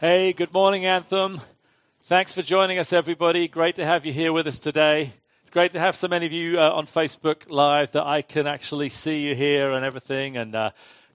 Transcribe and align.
Hey, 0.00 0.32
good 0.32 0.52
morning, 0.52 0.84
Anthem. 0.86 1.40
Thanks 2.02 2.34
for 2.34 2.42
joining 2.42 2.80
us, 2.80 2.92
everybody. 2.92 3.46
Great 3.46 3.76
to 3.76 3.86
have 3.86 4.04
you 4.04 4.12
here 4.12 4.32
with 4.32 4.48
us 4.48 4.58
today. 4.58 5.12
It's 5.42 5.52
great 5.52 5.70
to 5.70 5.78
have 5.78 5.94
so 5.94 6.08
many 6.08 6.26
of 6.26 6.32
you 6.32 6.58
uh, 6.58 6.68
on 6.70 6.86
Facebook 6.86 7.48
Live 7.48 7.92
that 7.92 8.04
I 8.04 8.20
can 8.20 8.48
actually 8.48 8.88
see 8.88 9.20
you 9.20 9.36
here 9.36 9.70
and 9.70 9.84
everything. 9.84 10.36
And 10.36 10.52
uh, 10.56 10.70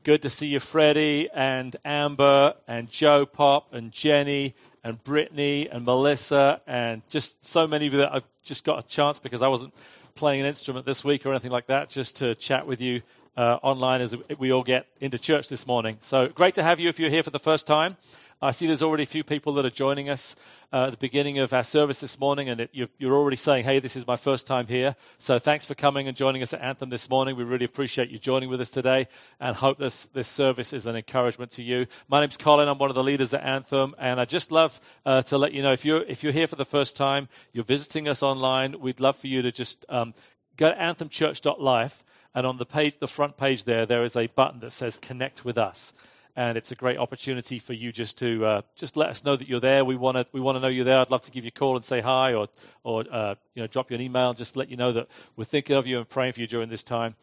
good 0.05 0.21
to 0.21 0.29
see 0.29 0.47
you, 0.47 0.62
Freddie 0.62 1.28
and 1.34 1.76
Amber 1.84 2.54
and 2.70 2.89
Joe 2.89 3.26
Pop 3.26 3.73
and 3.73 3.92
Jenny 3.92 4.56
and 4.82 5.04
Brittany 5.04 5.68
and 5.70 5.84
Melissa 5.84 6.62
and 6.66 7.02
just 7.10 7.44
so 7.44 7.68
many 7.68 7.86
of 7.88 7.92
you 7.92 8.00
that 8.00 8.14
I've 8.14 8.24
just 8.44 8.64
got 8.64 8.80
a 8.82 8.88
chance 8.88 9.20
because 9.20 9.42
I 9.42 9.50
wasn't 9.50 9.74
playing 10.16 10.40
an 10.40 10.48
instrument 10.48 10.86
this 10.86 11.04
week 11.04 11.26
or 11.26 11.32
anything 11.32 11.52
like 11.52 11.68
that, 11.68 11.90
just 11.90 12.16
to 12.20 12.34
chat 12.34 12.66
with 12.66 12.80
you 12.80 13.02
uh, 13.40 13.58
online 13.63 14.01
as 14.01 14.13
we 14.37 14.51
all 14.51 14.63
get 14.63 14.85
into 14.99 15.17
church 15.17 15.47
this 15.47 15.65
morning. 15.65 15.97
So 16.02 16.27
great 16.27 16.55
to 16.55 16.63
have 16.63 16.77
you 16.77 16.90
if 16.90 16.99
you're 16.99 17.09
here 17.09 17.23
for 17.23 17.30
the 17.30 17.40
first 17.40 17.66
time. 17.66 17.95
I 18.41 18.52
see 18.52 18.67
there's 18.67 18.84
already 18.84 19.04
a 19.04 19.05
few 19.05 19.23
people 19.23 19.54
that 19.54 19.66
are 19.66 19.70
joining 19.70 20.09
us 20.09 20.36
uh, 20.73 20.86
at 20.86 20.91
the 20.91 20.98
beginning 20.98 21.40
of 21.40 21.54
our 21.54 21.64
service 21.64 22.02
this 22.02 22.20
morning, 22.20 22.50
and 22.50 22.62
it, 22.62 22.70
you're, 22.73 22.88
you're, 22.98 23.16
already 23.16 23.38
saying, 23.38 23.64
hey, 23.64 23.80
this 23.80 23.95
is 23.95 24.05
my 24.05 24.17
first 24.17 24.45
time 24.45 24.67
here. 24.67 24.95
So 25.20 25.40
thanks 25.40 25.66
for 25.66 25.73
coming 25.73 26.09
and 26.09 26.17
joining 26.17 26.41
us 26.41 26.54
at 26.54 26.62
Anthem 26.62 26.90
this 26.90 27.09
morning. 27.09 27.38
We 27.38 27.45
really 27.45 27.64
appreciate 27.64 28.09
you 28.09 28.20
joining 28.20 28.50
with 28.50 28.59
us 28.59 28.70
today 28.70 29.08
and 29.40 29.56
hope 29.56 29.78
this, 29.78 30.06
this 30.08 30.28
service 30.28 30.73
is 30.73 30.86
an 30.86 30.98
encouragement 30.98 31.52
to 31.52 31.64
you. 31.64 31.86
My 32.09 32.20
name's 32.20 32.38
Colin. 32.38 32.67
I'm 32.67 32.78
one 32.78 32.90
of 32.90 32.95
the 32.95 33.03
leaders 33.03 33.34
at 33.34 33.44
Anthem, 33.44 33.95
and 33.98 34.20
I 34.20 34.26
just 34.26 34.52
love 34.52 34.81
uh, 35.06 35.22
to 35.23 35.38
let 35.38 35.53
you 35.53 35.62
know 35.62 35.72
if 35.72 35.86
you're, 35.86 36.03
if 36.03 36.23
you're 36.23 36.34
here 36.34 36.48
for 36.48 36.58
the 36.58 36.66
first 36.66 36.98
time, 36.98 37.30
you're 37.53 37.64
visiting 37.64 38.09
us 38.09 38.22
online, 38.22 38.81
we'd 38.81 39.00
love 39.00 39.16
for 39.16 39.28
you 39.28 39.42
to 39.42 39.52
just 39.52 39.86
um, 39.88 40.14
go 40.58 40.70
to 40.70 40.78
anthemchurch.life, 40.78 42.03
and 42.36 42.46
on 42.46 42.58
the 42.58 42.66
page, 42.66 42.98
the 43.00 43.08
front 43.08 43.38
page 43.38 43.64
there, 43.64 43.86
there 43.86 44.04
is 44.04 44.16
a 44.16 44.28
button 44.28 44.60
that 44.62 44.72
says 44.72 44.98
Connect 44.98 45.44
with 45.44 45.58
Us 45.58 45.94
and 46.40 46.58
it's 46.58 46.72
a 46.72 46.76
great 46.76 46.98
opportunity 46.98 47.60
for 47.60 47.74
you 47.74 47.92
just 47.92 48.18
to 48.18 48.46
uh, 48.46 48.62
just 48.76 48.96
let 48.96 49.10
us 49.10 49.26
know 49.26 49.36
that 49.36 49.50
you're 49.50 49.60
there. 49.60 49.84
We 49.84 49.98
want 49.98 50.16
to 50.16 50.26
we 50.32 50.40
want 50.40 50.56
to 50.56 50.62
know 50.62 50.70
you're 50.70 50.86
there. 50.86 51.00
I'd 51.00 51.10
love 51.10 51.23
to 51.23 51.32
give 51.32 51.44
you 51.44 51.50
a 51.54 51.60
call 51.60 51.76
and 51.76 51.84
say 51.84 52.00
hi, 52.00 52.34
or 52.34 52.48
or 52.84 53.03
uh, 53.12 53.36
you 53.56 53.62
know 53.62 53.68
drop 53.68 53.92
you 53.92 53.95
an 53.95 54.02
email 54.02 54.30
and 54.30 54.38
just 54.38 54.56
let 54.56 54.70
you 54.70 54.78
know 54.78 54.94
that 54.94 55.09
we're 55.36 55.44
thinking 55.44 55.76
of 55.76 55.86
you 55.86 55.98
and 55.98 56.08
praying 56.08 56.31
for 56.31 56.40
you 56.40 56.48
during 56.48 56.70
this 56.70 56.81
time. 56.81 57.16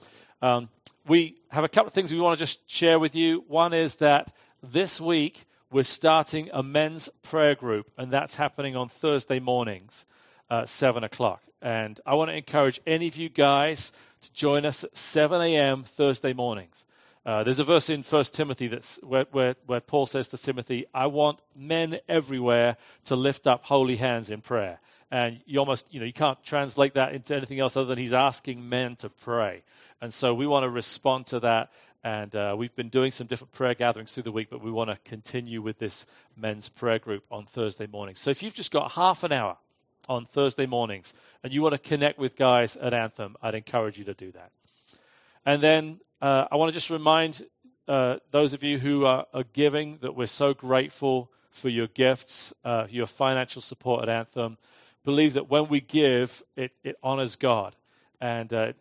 Um, 0.43 0.69
we 1.07 1.37
have 1.51 1.65
a 1.65 1.69
couple 1.69 1.87
of 1.87 1.95
things 1.95 2.13
we 2.13 2.21
want 2.21 2.39
to 2.39 2.43
just 2.45 2.69
share 2.69 2.99
with 2.99 3.15
you. 3.15 3.43
One 3.49 3.73
is 3.73 3.97
that 3.97 4.35
this 4.63 5.01
week 5.01 5.47
we're 5.71 5.85
starting 5.85 6.51
a 6.53 6.63
men's 6.63 7.09
prayer 7.23 7.55
group, 7.55 7.91
and 7.97 8.11
that's 8.11 8.35
happening 8.35 8.77
on 8.77 8.91
Thursday 8.91 9.41
mornings, 9.41 10.05
uh, 10.51 10.67
seven 10.67 11.05
o'clock. 11.05 11.46
And 11.63 12.01
I 12.05 12.15
want 12.15 12.31
to 12.31 12.37
encourage 12.37 12.81
any 12.87 13.09
of 13.09 13.17
you 13.17 13.29
guys 13.29 13.93
to 14.21 14.33
join 14.33 14.65
us 14.65 14.85
at 14.85 14.97
7 14.97 15.41
a.m. 15.41 15.85
Thursday 15.85 16.33
mornings. 16.33 16.85
Uh, 17.25 17.43
there's 17.43 17.59
a 17.59 17.65
verse 17.65 17.91
in 17.91 18.05
First 18.05 18.35
Timothy 18.35 18.69
that's 18.69 19.01
where, 19.03 19.27
where, 19.33 19.57
where 19.67 19.81
Paul 19.81 20.07
says 20.07 20.29
to 20.29 20.39
Timothy, 20.39 20.87
I 20.95 21.07
want 21.09 21.41
men 21.57 21.99
everywhere 22.09 22.77
to 23.07 23.17
lift 23.17 23.49
up 23.49 23.65
holy 23.65 23.97
hands 23.97 24.31
in 24.31 24.43
prayer. 24.43 24.79
And 25.11 25.41
you 25.45 25.59
almost, 25.59 25.93
you 25.93 25.99
know, 25.99 26.07
you 26.07 26.13
can't 26.13 26.41
translate 26.45 26.95
that 26.95 27.15
into 27.15 27.35
anything 27.35 27.59
else 27.59 27.77
other 27.77 27.87
than 27.87 27.99
he's 27.99 28.13
asking 28.13 28.69
men 28.69 28.95
to 28.97 29.09
pray. 29.09 29.65
And 30.01 30.15
so 30.15 30.35
we 30.35 30.47
want 30.47 30.65
to 30.65 30.71
respond 30.71 31.27
to 31.27 31.41
that. 31.41 31.73
And 32.05 32.37
uh, 32.37 32.55
we've 32.57 32.75
been 32.77 32.91
doing 32.91 33.11
some 33.11 33.27
different 33.27 33.53
prayer 33.53 33.75
gatherings 33.75 34.13
through 34.13 34.23
the 34.23 34.33
week, 34.33 34.49
but 34.49 34.63
we 34.63 34.71
want 34.71 34.91
to 34.91 34.99
continue 35.05 35.61
with 35.61 35.81
this 35.81 36.07
men's 36.37 36.69
prayer 36.69 37.01
group 37.01 37.25
on 37.33 37.45
Thursday 37.45 37.89
mornings. 37.89 38.21
So 38.21 38.31
if 38.31 38.41
you've 38.45 38.55
just 38.55 38.71
got 38.71 38.93
half 38.93 39.25
an 39.25 39.33
hour 39.33 39.57
on 40.09 40.25
Thursday 40.25 40.67
mornings 40.67 41.15
and 41.43 41.53
you 41.53 41.63
want 41.63 41.73
to 41.73 41.79
connect 41.79 42.19
with 42.19 42.37
guys 42.37 42.77
at 42.77 42.95
Anthem, 42.95 43.37
I'd 43.43 43.55
encourage 43.55 43.99
you 43.99 44.05
to 44.05 44.15
do 44.15 44.33
that. 44.33 44.51
And 45.45 45.63
then 45.63 46.01
uh, 46.21 46.47
I 46.51 46.57
want 46.57 46.71
to 46.71 46.75
just 46.75 46.91
remind 46.91 47.47
uh, 47.89 48.17
those 48.31 48.53
of 48.53 48.63
you 48.63 48.79
who 48.79 49.07
are, 49.07 49.27
are, 49.33 49.45
giving 49.53 49.99
that 50.01 50.17
we're 50.17 50.27
so 50.27 50.53
grateful 50.53 51.31
for 51.51 51.69
your 51.69 51.87
gifts, 51.87 52.53
uh, 52.65 52.87
your 52.91 53.07
financial 53.07 53.63
support 53.63 54.03
at 54.03 54.09
Anthem. 54.09 54.59
Believe 55.05 55.35
that 55.35 55.49
when 55.49 55.69
we 55.69 55.81
give, 55.81 56.43
it, 56.57 56.73
it 56.83 56.97
honors 57.03 57.37
God. 57.37 57.77
And 58.21 58.53
uh, 58.53 58.73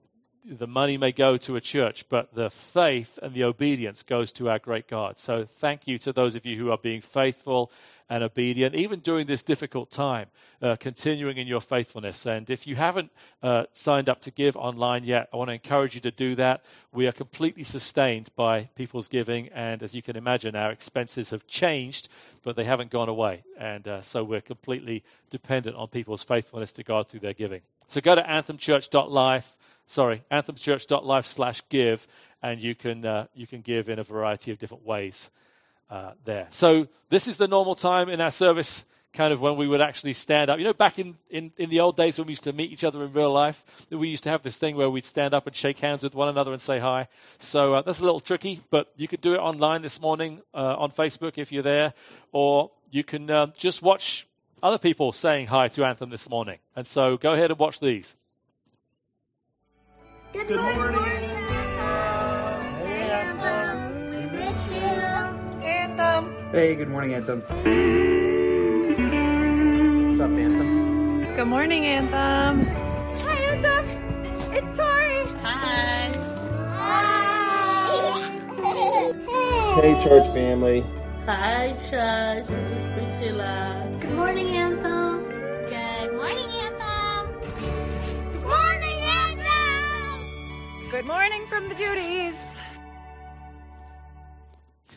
the 0.44 0.68
money 0.68 0.98
may 0.98 1.12
go 1.12 1.38
to 1.38 1.56
a 1.56 1.62
church, 1.62 2.08
but 2.10 2.34
the 2.34 2.50
faith 2.50 3.20
and 3.22 3.34
the 3.34 3.44
obedience 3.44 4.04
goes 4.04 4.32
to 4.34 4.50
our 4.50 4.60
great 4.60 4.88
God. 4.88 5.18
So 5.18 5.46
thank 5.46 5.88
you 5.88 5.98
to 6.00 6.14
those 6.14 6.36
of 6.36 6.46
you 6.46 6.58
who 6.58 6.72
are 6.72 6.78
being 6.78 7.02
faithful 7.02 7.72
and 8.10 8.24
obedient, 8.24 8.76
even 8.76 9.00
during 9.00 9.26
this 9.26 9.42
difficult 9.42 9.90
time, 9.90 10.28
uh, 10.62 10.76
continuing 10.76 11.38
in 11.38 11.48
your 11.48 11.62
faithfulness. 11.62 12.26
And 12.26 12.50
if 12.50 12.68
you 12.68 12.76
haven't 12.76 13.12
uh, 13.42 13.64
signed 13.74 14.10
up 14.10 14.22
to 14.22 14.32
give 14.32 14.56
online 14.56 15.04
yet, 15.04 15.30
I 15.34 15.38
want 15.38 15.50
to 15.50 15.54
encourage 15.54 15.96
you 15.96 16.02
to 16.02 16.12
do 16.12 16.36
that. 16.36 16.64
We 16.94 17.08
are 17.08 17.12
completely 17.12 17.64
sustained 17.64 18.30
by 18.36 18.70
people's 18.76 19.08
giving, 19.08 19.50
and 19.50 19.82
as 19.82 19.96
you 19.96 20.02
can 20.02 20.16
imagine, 20.16 20.56
our 20.56 20.72
expenses 20.72 21.32
have 21.32 21.48
changed, 21.48 22.10
but 22.44 22.56
they 22.56 22.64
haven't 22.64 22.92
gone 22.92 23.10
away. 23.10 23.44
And 23.58 23.88
uh, 23.88 24.02
so 24.02 24.24
we're 24.24 24.42
completely 24.42 25.04
dependent 25.30 25.76
on 25.76 25.88
people's 25.88 26.24
faithfulness 26.24 26.72
to 26.74 26.84
God 26.84 27.08
through 27.08 27.22
their 27.22 27.34
giving. 27.34 27.62
So 27.88 28.02
go 28.02 28.16
to 28.16 28.24
anthemchurch.life 28.24 29.58
sorry, 29.88 30.24
anthemchurch.life 30.32 31.28
slash 31.28 31.62
give, 31.70 32.08
and 32.42 32.60
you 32.60 32.74
can, 32.74 33.06
uh, 33.06 33.28
you 33.36 33.46
can 33.46 33.62
give 33.62 33.88
in 33.88 34.00
a 34.00 34.04
variety 34.04 34.52
of 34.52 34.58
different 34.58 34.84
ways 34.84 35.30
uh, 35.90 36.12
there. 36.24 36.48
So 36.52 36.88
this 37.10 37.28
is 37.28 37.38
the 37.38 37.48
normal 37.48 37.76
time 37.76 38.10
in 38.10 38.22
our 38.22 38.32
service, 38.32 38.86
kind 39.14 39.32
of 39.32 39.42
when 39.42 39.56
we 39.56 39.68
would 39.68 39.82
actually 39.82 40.14
stand 40.14 40.50
up. 40.50 40.60
You 40.60 40.66
know, 40.66 40.74
back 40.74 41.00
in, 41.00 41.16
in, 41.30 41.52
in 41.58 41.70
the 41.70 41.80
old 41.80 41.96
days 41.96 42.18
when 42.18 42.28
we 42.28 42.32
used 42.32 42.44
to 42.46 42.54
meet 42.54 42.72
each 42.72 42.84
other 42.84 43.04
in 43.04 43.14
real 43.14 43.32
life, 43.32 43.64
we 43.90 44.10
used 44.10 44.24
to 44.26 44.30
have 44.30 44.44
this 44.44 44.58
thing 44.58 44.76
where 44.76 44.90
we'd 44.90 45.06
stand 45.06 45.34
up 45.34 45.48
and 45.48 45.56
shake 45.56 45.80
hands 45.80 46.04
with 46.04 46.16
one 46.16 46.28
another 46.28 46.52
and 46.52 46.62
say 46.62 46.80
hi. 46.80 47.08
So 47.40 47.76
uh, 47.76 47.82
that's 47.82 48.00
a 48.00 48.04
little 48.04 48.20
tricky, 48.20 48.62
but 48.70 48.92
you 48.96 49.08
could 49.08 49.22
do 49.22 49.34
it 49.34 49.40
online 49.40 49.82
this 49.82 50.02
morning 50.02 50.42
uh, 50.54 50.76
on 50.78 50.92
Facebook 50.92 51.38
if 51.38 51.52
you're 51.52 51.64
there, 51.64 51.94
or 52.32 52.72
you 52.92 53.04
can 53.04 53.30
um, 53.30 53.54
just 53.58 53.82
watch 53.82 54.28
other 54.62 54.78
people 54.78 55.12
saying 55.12 55.48
hi 55.48 55.68
to 55.70 55.86
Anthem 55.86 56.10
this 56.10 56.30
morning. 56.30 56.60
And 56.76 56.86
so 56.88 57.18
go 57.18 57.34
ahead 57.34 57.52
and 57.52 57.60
watch 57.60 57.80
these. 57.80 58.16
Good, 60.34 60.48
Good 60.48 60.60
morning. 60.60 61.00
morning. 61.00 61.35
Hey, 66.56 66.72
good 66.74 66.88
morning, 66.88 67.14
Anthem. 67.14 67.42
What's 70.08 70.22
up, 70.22 70.32
Anthem? 70.32 71.36
Good 71.36 71.48
morning, 71.48 71.86
Anthem. 71.86 72.66
Hi, 72.66 73.38
Anthem. 73.52 73.86
It's 74.54 74.78
Tori. 74.78 75.26
Hi. 75.44 76.16
Hi. 76.72 77.92
Hey, 79.82 80.02
church 80.02 80.34
family. 80.34 80.80
Hi, 81.26 81.74
church. 81.74 82.48
This 82.48 82.72
is 82.72 82.86
Priscilla. 82.94 83.92
Good 84.00 84.14
morning, 84.14 84.48
Anthem. 84.56 85.26
Good 85.68 86.14
morning, 86.14 86.50
Anthem. 86.64 87.36
Good 88.32 88.48
morning, 88.48 89.04
Anthem. 89.28 90.90
Good 90.90 91.06
morning 91.06 91.46
from 91.48 91.68
the 91.68 91.76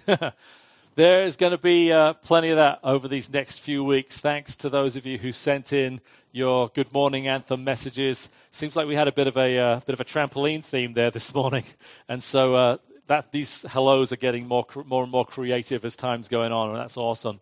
Judys. 0.99 1.05
There's 1.05 1.37
going 1.37 1.53
to 1.53 1.59
be 1.59 1.93
uh, 1.93 2.15
plenty 2.15 2.51
of 2.51 2.57
that 2.57 2.81
over 2.83 3.07
these 3.07 3.33
next 3.33 3.61
few 3.61 3.85
weeks. 3.85 4.19
Thanks 4.19 4.57
to 4.57 4.69
those 4.69 4.97
of 4.97 5.07
you 5.07 5.17
who 5.17 5.31
sent 5.31 5.73
in 5.73 6.01
your 6.33 6.71
good 6.75 6.93
morning 6.93 7.29
anthem 7.29 7.63
messages. 7.63 8.29
Seems 8.51 8.75
like 8.75 8.89
we 8.89 8.97
had 8.97 9.07
a 9.07 9.13
bit 9.13 9.29
of 9.29 9.37
a 9.37 9.59
uh, 9.59 9.81
bit 9.87 9.93
of 9.93 10.01
a 10.01 10.05
trampoline 10.05 10.65
theme 10.65 10.95
there 10.95 11.13
this 11.13 11.33
morning, 11.41 11.65
and 12.09 12.21
so 12.21 12.55
uh, 12.55 12.77
that 13.07 13.31
these 13.31 13.63
hellos 13.63 14.13
are 14.13 14.17
getting 14.17 14.49
more 14.49 14.67
more 14.87 15.05
and 15.05 15.13
more 15.13 15.25
creative 15.25 15.85
as 15.85 15.95
time's 15.95 16.27
going 16.27 16.51
on, 16.51 16.71
and 16.71 16.79
that's 16.79 16.97
awesome. 16.97 17.39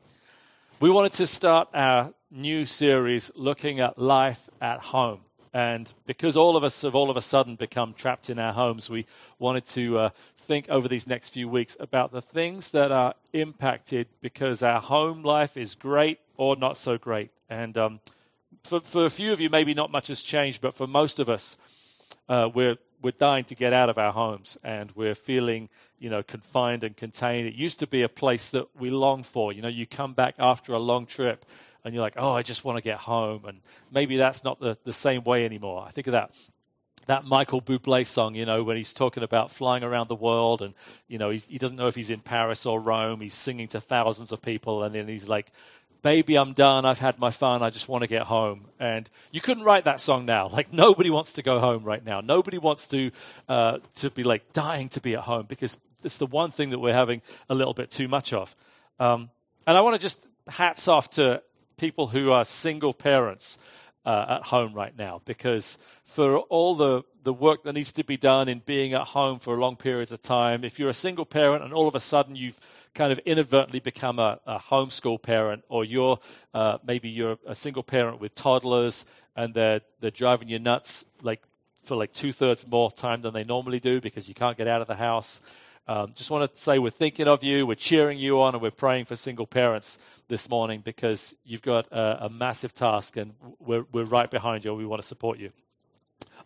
We 0.78 0.90
wanted 0.90 1.12
to 1.14 1.26
start 1.26 1.68
our 1.72 2.12
new 2.30 2.66
series 2.66 3.32
looking 3.34 3.80
at 3.80 3.98
life 3.98 4.50
at 4.60 4.80
home. 4.80 5.25
And 5.56 5.90
because 6.04 6.36
all 6.36 6.54
of 6.54 6.64
us 6.64 6.82
have 6.82 6.94
all 6.94 7.08
of 7.08 7.16
a 7.16 7.22
sudden 7.22 7.56
become 7.56 7.94
trapped 7.94 8.28
in 8.28 8.38
our 8.38 8.52
homes, 8.52 8.90
we 8.90 9.06
wanted 9.38 9.64
to 9.68 9.98
uh, 9.98 10.10
think 10.36 10.68
over 10.68 10.86
these 10.86 11.06
next 11.06 11.30
few 11.30 11.48
weeks 11.48 11.78
about 11.80 12.12
the 12.12 12.20
things 12.20 12.72
that 12.72 12.92
are 12.92 13.14
impacted 13.32 14.06
because 14.20 14.62
our 14.62 14.82
home 14.82 15.22
life 15.22 15.56
is 15.56 15.74
great 15.74 16.18
or 16.36 16.56
not 16.56 16.76
so 16.76 16.98
great. 16.98 17.30
And 17.48 17.78
um, 17.78 18.00
for, 18.64 18.80
for 18.80 19.06
a 19.06 19.10
few 19.10 19.32
of 19.32 19.40
you, 19.40 19.48
maybe 19.48 19.72
not 19.72 19.90
much 19.90 20.08
has 20.08 20.20
changed, 20.20 20.60
but 20.60 20.74
for 20.74 20.86
most 20.86 21.18
of 21.18 21.30
us, 21.30 21.56
uh, 22.28 22.50
we're 22.52 22.76
we're 23.00 23.12
dying 23.12 23.44
to 23.44 23.54
get 23.54 23.72
out 23.72 23.88
of 23.88 23.98
our 23.98 24.12
homes 24.12 24.58
and 24.64 24.90
we're 24.94 25.14
feeling 25.14 25.68
you 25.98 26.10
know 26.10 26.22
confined 26.22 26.82
and 26.82 26.96
contained 26.96 27.46
it 27.46 27.54
used 27.54 27.78
to 27.78 27.86
be 27.86 28.02
a 28.02 28.08
place 28.08 28.48
that 28.50 28.66
we 28.74 28.88
long 28.88 29.22
for 29.22 29.52
you 29.52 29.60
know 29.60 29.68
you 29.68 29.86
come 29.86 30.14
back 30.14 30.34
after 30.38 30.72
a 30.72 30.78
long 30.78 31.04
trip 31.04 31.44
and 31.86 31.94
you're 31.94 32.02
like, 32.02 32.14
oh, 32.16 32.32
I 32.32 32.42
just 32.42 32.64
want 32.64 32.78
to 32.78 32.82
get 32.82 32.98
home. 32.98 33.44
And 33.44 33.60
maybe 33.92 34.16
that's 34.16 34.42
not 34.42 34.58
the, 34.58 34.76
the 34.82 34.92
same 34.92 35.22
way 35.22 35.44
anymore. 35.44 35.84
I 35.86 35.92
think 35.92 36.08
of 36.08 36.12
that 36.12 36.32
that 37.06 37.24
Michael 37.24 37.62
Bublé 37.62 38.04
song, 38.04 38.34
you 38.34 38.44
know, 38.44 38.64
when 38.64 38.76
he's 38.76 38.92
talking 38.92 39.22
about 39.22 39.52
flying 39.52 39.84
around 39.84 40.08
the 40.08 40.16
world 40.16 40.60
and, 40.60 40.74
you 41.06 41.18
know, 41.18 41.30
he 41.30 41.58
doesn't 41.58 41.76
know 41.76 41.86
if 41.86 41.94
he's 41.94 42.10
in 42.10 42.18
Paris 42.18 42.66
or 42.66 42.80
Rome. 42.80 43.20
He's 43.20 43.34
singing 43.34 43.68
to 43.68 43.80
thousands 43.80 44.32
of 44.32 44.42
people 44.42 44.82
and 44.82 44.92
then 44.92 45.06
he's 45.06 45.28
like, 45.28 45.52
baby, 46.02 46.36
I'm 46.36 46.52
done. 46.52 46.84
I've 46.84 46.98
had 46.98 47.20
my 47.20 47.30
fun. 47.30 47.62
I 47.62 47.70
just 47.70 47.88
want 47.88 48.02
to 48.02 48.08
get 48.08 48.22
home. 48.22 48.64
And 48.80 49.08
you 49.30 49.40
couldn't 49.40 49.62
write 49.62 49.84
that 49.84 50.00
song 50.00 50.26
now. 50.26 50.48
Like 50.52 50.72
nobody 50.72 51.10
wants 51.10 51.34
to 51.34 51.42
go 51.42 51.60
home 51.60 51.84
right 51.84 52.04
now. 52.04 52.20
Nobody 52.20 52.58
wants 52.58 52.88
to, 52.88 53.12
uh, 53.48 53.78
to 53.96 54.10
be 54.10 54.24
like 54.24 54.52
dying 54.52 54.88
to 54.90 55.00
be 55.00 55.14
at 55.14 55.20
home 55.20 55.46
because 55.46 55.78
it's 56.02 56.18
the 56.18 56.26
one 56.26 56.50
thing 56.50 56.70
that 56.70 56.80
we're 56.80 56.92
having 56.92 57.22
a 57.48 57.54
little 57.54 57.74
bit 57.74 57.92
too 57.92 58.08
much 58.08 58.32
of. 58.32 58.56
Um, 58.98 59.30
And 59.64 59.76
I 59.76 59.80
want 59.82 59.94
to 59.94 60.02
just 60.02 60.26
hats 60.48 60.88
off 60.88 61.10
to 61.10 61.42
people 61.76 62.08
who 62.08 62.32
are 62.32 62.44
single 62.44 62.94
parents 62.94 63.58
uh, 64.04 64.36
at 64.40 64.42
home 64.44 64.72
right 64.72 64.96
now 64.96 65.20
because 65.24 65.78
for 66.04 66.38
all 66.38 66.76
the, 66.76 67.02
the 67.24 67.32
work 67.32 67.64
that 67.64 67.72
needs 67.72 67.92
to 67.92 68.04
be 68.04 68.16
done 68.16 68.48
in 68.48 68.62
being 68.64 68.94
at 68.94 69.02
home 69.02 69.38
for 69.38 69.58
long 69.58 69.76
periods 69.76 70.12
of 70.12 70.22
time, 70.22 70.62
if 70.64 70.78
you're 70.78 70.88
a 70.88 70.94
single 70.94 71.26
parent 71.26 71.64
and 71.64 71.72
all 71.74 71.88
of 71.88 71.94
a 71.94 72.00
sudden 72.00 72.36
you've 72.36 72.58
kind 72.94 73.10
of 73.12 73.18
inadvertently 73.26 73.80
become 73.80 74.18
a, 74.18 74.38
a 74.46 74.58
homeschool 74.58 75.20
parent, 75.20 75.64
or 75.68 75.84
you're 75.84 76.18
uh, 76.54 76.78
maybe 76.86 77.08
you're 77.08 77.36
a 77.46 77.54
single 77.54 77.82
parent 77.82 78.20
with 78.20 78.34
toddlers 78.34 79.04
and 79.34 79.54
they're 79.54 79.80
they're 80.00 80.10
driving 80.10 80.48
you 80.48 80.58
nuts 80.58 81.04
like 81.20 81.42
for 81.82 81.96
like 81.96 82.12
two 82.12 82.32
thirds 82.32 82.66
more 82.66 82.90
time 82.90 83.22
than 83.22 83.34
they 83.34 83.44
normally 83.44 83.80
do 83.80 84.00
because 84.00 84.28
you 84.28 84.34
can't 84.34 84.56
get 84.56 84.68
out 84.68 84.80
of 84.80 84.86
the 84.86 84.96
house. 84.96 85.40
Um, 85.88 86.12
just 86.14 86.30
want 86.30 86.52
to 86.52 86.60
say 86.60 86.78
we're 86.78 86.90
thinking 86.90 87.28
of 87.28 87.44
you, 87.44 87.64
we're 87.64 87.76
cheering 87.76 88.18
you 88.18 88.42
on, 88.42 88.54
and 88.54 88.62
we're 88.62 88.72
praying 88.72 89.04
for 89.04 89.14
single 89.14 89.46
parents 89.46 89.98
this 90.26 90.50
morning 90.50 90.80
because 90.84 91.36
you've 91.44 91.62
got 91.62 91.86
a, 91.92 92.24
a 92.24 92.28
massive 92.28 92.74
task, 92.74 93.16
and 93.16 93.34
we're 93.60 93.84
we're 93.92 94.04
right 94.04 94.30
behind 94.30 94.64
you. 94.64 94.74
We 94.74 94.84
want 94.84 95.00
to 95.00 95.06
support 95.06 95.38
you. 95.38 95.52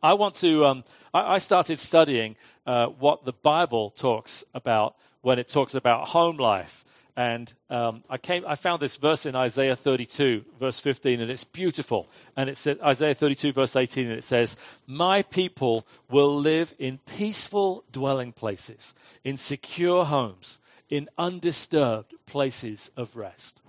I 0.03 0.13
want 0.13 0.35
to. 0.37 0.67
Um, 0.67 0.85
I, 1.15 1.35
I, 1.35 1.39
started 1.39 1.79
studying 1.79 2.37
uh, 2.67 2.87
what 2.87 3.25
the 3.25 3.33
Bible 3.33 3.91
talks 3.91 4.45
about 4.53 4.97
when 5.23 5.39
it 5.39 5.49
talks 5.49 5.75
about 5.75 6.09
home 6.09 6.37
life. 6.37 6.85
And 7.17 7.53
um, 7.69 8.03
I 8.09 8.19
came, 8.19 8.45
I 8.47 8.55
found 8.55 8.81
this 8.81 8.97
verse 8.97 9.27
in 9.27 9.35
Isaiah 9.35 9.77
32, 9.77 10.45
verse 10.59 10.79
15, 10.79 11.21
and 11.21 11.31
it's 11.31 11.45
beautiful. 11.45 12.09
And 12.37 12.49
it 12.49 12.53
it's 12.53 12.83
Isaiah 12.83 13.15
32, 13.15 13.53
verse 13.53 13.77
18, 13.77 14.09
and 14.09 14.19
it 14.19 14.25
says, 14.25 14.57
"My 14.87 15.23
people 15.23 15.87
will 16.11 16.35
live 16.35 16.75
in 16.79 16.99
peaceful 16.99 17.85
dwelling 17.93 18.33
places, 18.33 18.95
in 19.25 19.37
secure 19.37 20.05
homes, 20.05 20.59
in 20.89 21.09
undisturbed 21.19 22.15
places 22.27 22.91
of 22.97 23.17
rest." 23.17 23.63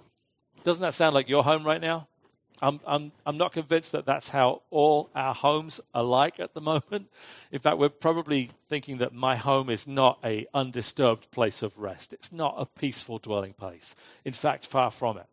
Doesn't 0.64 0.82
that 0.82 0.94
sound 0.94 1.16
like 1.16 1.28
your 1.28 1.44
home 1.44 1.66
right 1.66 1.82
now? 1.82 2.08
I'm, 2.62 2.80
I'm, 2.86 3.12
I'm 3.26 3.38
not 3.38 3.54
convinced 3.54 3.92
that 3.94 4.06
that's 4.06 4.30
how 4.30 4.62
all 4.70 5.10
our 5.16 5.34
homes 5.34 5.82
are 5.94 6.04
like 6.04 6.40
at 6.40 6.54
the 6.54 6.62
moment. 6.72 7.08
In 7.52 7.60
fact, 7.60 7.78
we're 7.78 7.90
probably 7.90 8.52
thinking 8.70 8.98
that 9.00 9.14
my 9.14 9.36
home 9.36 9.70
is 9.70 9.88
not 9.88 10.20
a 10.24 10.46
undisturbed 10.54 11.32
place 11.32 11.64
of 11.64 11.80
rest. 11.80 12.14
It's 12.14 12.32
not 12.32 12.56
a 12.58 12.66
peaceful 12.66 13.18
dwelling 13.18 13.54
place. 13.54 13.96
In 14.26 14.34
fact, 14.34 14.66
far 14.66 14.92
from 14.92 15.18
it. 15.18 15.26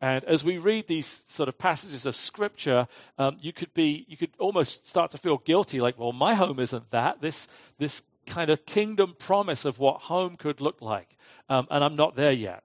And 0.00 0.22
as 0.24 0.44
we 0.44 0.58
read 0.58 0.86
these 0.86 1.22
sort 1.26 1.48
of 1.48 1.56
passages 1.56 2.04
of 2.04 2.14
scripture, 2.14 2.88
um, 3.16 3.38
you 3.40 3.52
could 3.54 3.72
be, 3.72 4.04
you 4.06 4.18
could 4.18 4.32
almost 4.38 4.86
start 4.86 5.10
to 5.12 5.18
feel 5.18 5.38
guilty, 5.38 5.80
like, 5.80 5.98
well, 5.98 6.12
my 6.12 6.34
home 6.34 6.60
isn't 6.60 6.90
that. 6.90 7.22
This, 7.22 7.48
this 7.78 8.02
kind 8.26 8.50
of 8.50 8.66
kingdom 8.66 9.14
promise 9.18 9.64
of 9.64 9.78
what 9.78 10.02
home 10.02 10.36
could 10.36 10.60
look 10.60 10.82
like, 10.82 11.16
um, 11.48 11.66
and 11.70 11.82
I'm 11.82 11.96
not 11.96 12.16
there 12.16 12.32
yet. 12.32 12.64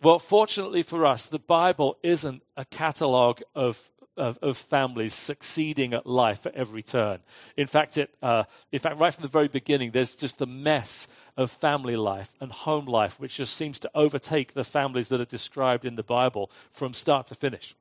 Well, 0.00 0.18
fortunately 0.20 0.82
for 0.82 1.04
us, 1.04 1.26
the 1.26 1.40
Bible 1.40 1.98
isn't 2.04 2.42
a 2.56 2.64
catalogue 2.64 3.42
of, 3.54 3.90
of, 4.16 4.38
of, 4.42 4.56
families 4.56 5.12
succeeding 5.12 5.92
at 5.92 6.06
life 6.06 6.46
at 6.46 6.54
every 6.54 6.84
turn. 6.84 7.18
In 7.56 7.66
fact, 7.66 7.98
it, 7.98 8.14
uh, 8.22 8.44
in 8.70 8.78
fact, 8.78 9.00
right 9.00 9.12
from 9.12 9.22
the 9.22 9.28
very 9.28 9.48
beginning, 9.48 9.90
there's 9.90 10.14
just 10.14 10.38
the 10.38 10.46
mess 10.46 11.08
of 11.36 11.50
family 11.50 11.96
life 11.96 12.32
and 12.40 12.52
home 12.52 12.86
life, 12.86 13.18
which 13.18 13.36
just 13.36 13.56
seems 13.56 13.80
to 13.80 13.90
overtake 13.92 14.54
the 14.54 14.62
families 14.62 15.08
that 15.08 15.20
are 15.20 15.24
described 15.24 15.84
in 15.84 15.96
the 15.96 16.04
Bible 16.04 16.48
from 16.70 16.94
start 16.94 17.26
to 17.26 17.34
finish. 17.34 17.74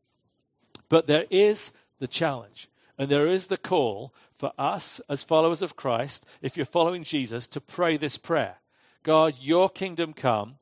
But 0.90 1.06
there 1.06 1.26
is 1.30 1.72
the 2.00 2.08
challenge. 2.08 2.68
And 2.98 3.10
there 3.10 3.28
is 3.28 3.48
the 3.48 3.58
call 3.58 4.12
for 4.34 4.54
us 4.58 5.00
as 5.08 5.24
followers 5.24 5.62
of 5.62 5.76
Christ, 5.76 6.26
if 6.42 6.58
you're 6.58 6.66
following 6.66 7.04
Jesus, 7.04 7.48
to 7.48 7.62
pray 7.62 7.98
this 7.98 8.18
prayer 8.18 8.58
God, 9.04 9.36
your 9.40 9.70
kingdom 9.70 10.14
come, 10.14 10.56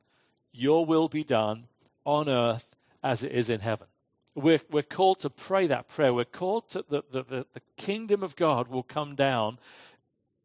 your 0.55 0.85
will 0.85 1.07
be 1.07 1.23
done 1.23 1.65
on 2.05 2.29
earth 2.29 2.75
as 3.03 3.23
it 3.23 3.31
is 3.31 3.49
in 3.49 3.59
heaven. 3.59 3.87
We're, 4.35 4.61
we're 4.69 4.83
called 4.83 5.19
to 5.19 5.29
pray 5.29 5.67
that 5.67 5.87
prayer. 5.87 6.13
We're 6.13 6.25
called 6.25 6.69
to 6.69 6.83
the, 6.89 7.03
the, 7.11 7.23
the, 7.23 7.45
the 7.53 7.61
kingdom 7.77 8.23
of 8.23 8.35
God 8.35 8.67
will 8.67 8.83
come 8.83 9.15
down 9.15 9.59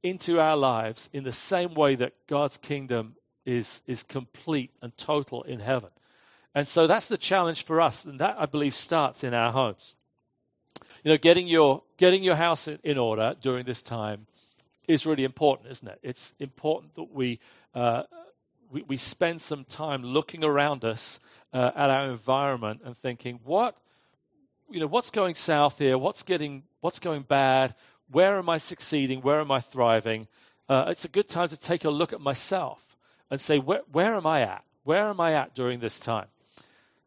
into 0.03 0.39
our 0.39 0.57
lives 0.57 1.11
in 1.13 1.25
the 1.25 1.33
same 1.33 1.75
way 1.75 1.95
that 1.97 2.15
God's 2.27 2.57
kingdom 2.57 3.17
is, 3.45 3.83
is 3.87 4.03
complete 4.03 4.71
and 4.81 4.97
total 4.97 5.43
in 5.43 5.61
heaven. 5.61 5.91
And 6.55 6.67
so 6.67 6.87
that's 6.87 7.09
the 7.09 7.19
challenge 7.19 7.65
for 7.65 7.81
us. 7.81 8.05
And 8.05 8.21
that, 8.21 8.37
I 8.39 8.47
believe, 8.47 8.75
starts 8.75 9.25
in 9.25 9.35
our 9.35 9.53
homes. 9.53 9.97
You 11.05 11.13
know, 11.13 11.19
getting 11.19 11.49
your, 11.49 11.83
getting 11.97 12.23
your 12.23 12.37
house 12.37 12.69
in, 12.69 12.79
in 12.85 12.99
order 12.99 13.35
during 13.41 13.65
this 13.65 13.83
time 13.83 14.27
is 14.87 15.07
really 15.07 15.25
important, 15.25 15.71
isn't 15.71 15.89
it? 15.89 15.99
It's 16.03 16.35
important 16.39 16.95
that 16.97 17.13
we 17.13 17.39
uh, 17.75 18.03
we, 18.71 18.83
we 18.83 18.97
spend 18.97 19.41
some 19.41 19.65
time 19.65 20.03
looking 20.03 20.45
around 20.45 20.85
us 20.85 21.21
uh, 21.53 21.71
at 21.75 21.91
our 21.91 22.11
environment 22.11 22.81
and 22.85 22.97
thinking, 22.97 23.41
what, 23.45 23.77
you 24.71 24.81
know, 24.81 24.87
what's 24.87 25.11
going 25.11 25.35
south 25.35 25.79
here? 25.79 25.99
What's 25.99 26.23
getting, 26.23 26.63
what's 26.81 27.01
going 27.01 27.23
bad? 27.23 27.75
Where 28.11 28.39
am 28.39 28.49
I 28.49 28.59
succeeding? 28.59 29.21
Where 29.21 29.41
am 29.41 29.51
I 29.51 29.61
thriving? 29.61 30.29
Uh, 30.69 30.87
it's 30.89 31.05
a 31.05 31.09
good 31.09 31.29
time 31.29 31.49
to 31.49 31.57
take 31.57 31.85
a 31.85 31.91
look 31.91 32.13
at 32.13 32.21
myself 32.21 32.97
and 33.31 33.41
say, 33.41 33.59
where, 33.59 33.83
where 33.91 34.15
am 34.15 34.27
I 34.27 34.43
at? 34.43 34.65
Where 34.85 35.09
am 35.09 35.21
I 35.21 35.35
at 35.35 35.55
during 35.55 35.81
this 35.81 35.99
time? 35.99 36.27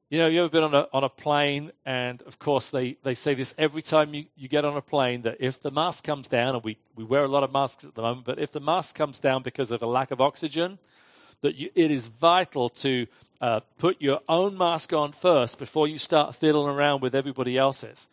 You 0.09 0.19
know, 0.19 0.27
you 0.27 0.41
ever 0.41 0.49
been 0.49 0.63
on 0.63 0.75
a, 0.75 0.87
on 0.93 1.03
a 1.03 1.09
plane, 1.09 1.71
and 1.85 2.21
of 2.23 2.37
course, 2.37 2.69
they, 2.69 2.97
they 3.03 3.15
say 3.15 3.33
this 3.33 3.55
every 3.57 3.81
time 3.81 4.13
you, 4.13 4.25
you 4.35 4.47
get 4.47 4.63
on 4.63 4.77
a 4.77 4.81
plane 4.81 5.23
that 5.23 5.37
if 5.39 5.59
the 5.61 5.71
mask 5.71 6.03
comes 6.03 6.27
down, 6.27 6.53
and 6.55 6.63
we, 6.63 6.77
we 6.95 7.03
wear 7.03 7.23
a 7.23 7.27
lot 7.27 7.43
of 7.43 7.51
masks 7.51 7.83
at 7.83 7.95
the 7.95 8.01
moment, 8.01 8.25
but 8.25 8.37
if 8.37 8.51
the 8.51 8.59
mask 8.59 8.95
comes 8.95 9.17
down 9.17 9.41
because 9.41 9.71
of 9.71 9.81
a 9.81 9.87
lack 9.87 10.11
of 10.11 10.21
oxygen, 10.21 10.77
that 11.43 11.55
you, 11.55 11.69
it 11.75 11.91
is 11.91 12.07
vital 12.07 12.69
to 12.69 13.05
uh, 13.41 13.59
put 13.77 14.01
your 14.01 14.21
own 14.27 14.57
mask 14.57 14.93
on 14.93 15.11
first 15.11 15.59
before 15.59 15.87
you 15.87 15.97
start 15.97 16.33
fiddling 16.33 16.73
around 16.73 17.01
with 17.01 17.13
everybody 17.13 17.57
else's. 17.57 18.07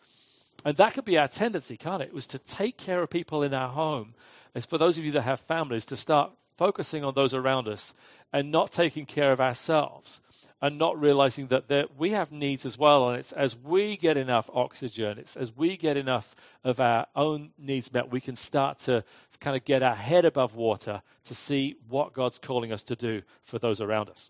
And 0.65 0.77
that 0.77 0.93
could 0.93 1.05
be 1.05 1.17
our 1.17 1.29
tendency, 1.29 1.77
can't 1.77 2.03
it? 2.03 2.09
It 2.09 2.13
was 2.13 2.27
to 2.27 2.39
take 2.39 2.77
care 2.77 3.01
of 3.01 3.09
people 3.09 3.41
in 3.41 3.53
our 3.53 3.69
home. 3.69 4.13
As 4.53 4.65
for 4.65 4.77
those 4.77 4.97
of 4.97 5.05
you 5.05 5.11
that 5.13 5.21
have 5.21 5.39
families, 5.39 5.85
to 5.85 5.97
start 5.97 6.31
focusing 6.57 7.03
on 7.03 7.15
those 7.15 7.33
around 7.33 7.67
us 7.67 7.93
and 8.33 8.51
not 8.51 8.71
taking 8.71 9.05
care 9.05 9.31
of 9.31 9.39
ourselves 9.39 10.19
and 10.61 10.77
not 10.77 10.99
realizing 10.99 11.47
that 11.47 11.67
there, 11.67 11.85
we 11.97 12.11
have 12.11 12.31
needs 12.31 12.65
as 12.65 12.77
well. 12.77 13.09
And 13.09 13.17
it's 13.17 13.31
as 13.31 13.57
we 13.57 13.97
get 13.97 14.15
enough 14.15 14.49
oxygen, 14.53 15.17
it's 15.17 15.35
as 15.35 15.55
we 15.55 15.75
get 15.75 15.97
enough 15.97 16.35
of 16.63 16.79
our 16.79 17.07
own 17.15 17.51
needs 17.57 17.91
met, 17.91 18.11
we 18.11 18.21
can 18.21 18.35
start 18.35 18.79
to 18.79 19.03
kind 19.39 19.57
of 19.57 19.65
get 19.65 19.81
our 19.81 19.95
head 19.95 20.23
above 20.23 20.55
water 20.55 21.01
to 21.23 21.35
see 21.35 21.77
what 21.89 22.13
God's 22.13 22.37
calling 22.37 22.71
us 22.71 22.83
to 22.83 22.95
do 22.95 23.23
for 23.43 23.57
those 23.57 23.81
around 23.81 24.09
us. 24.09 24.29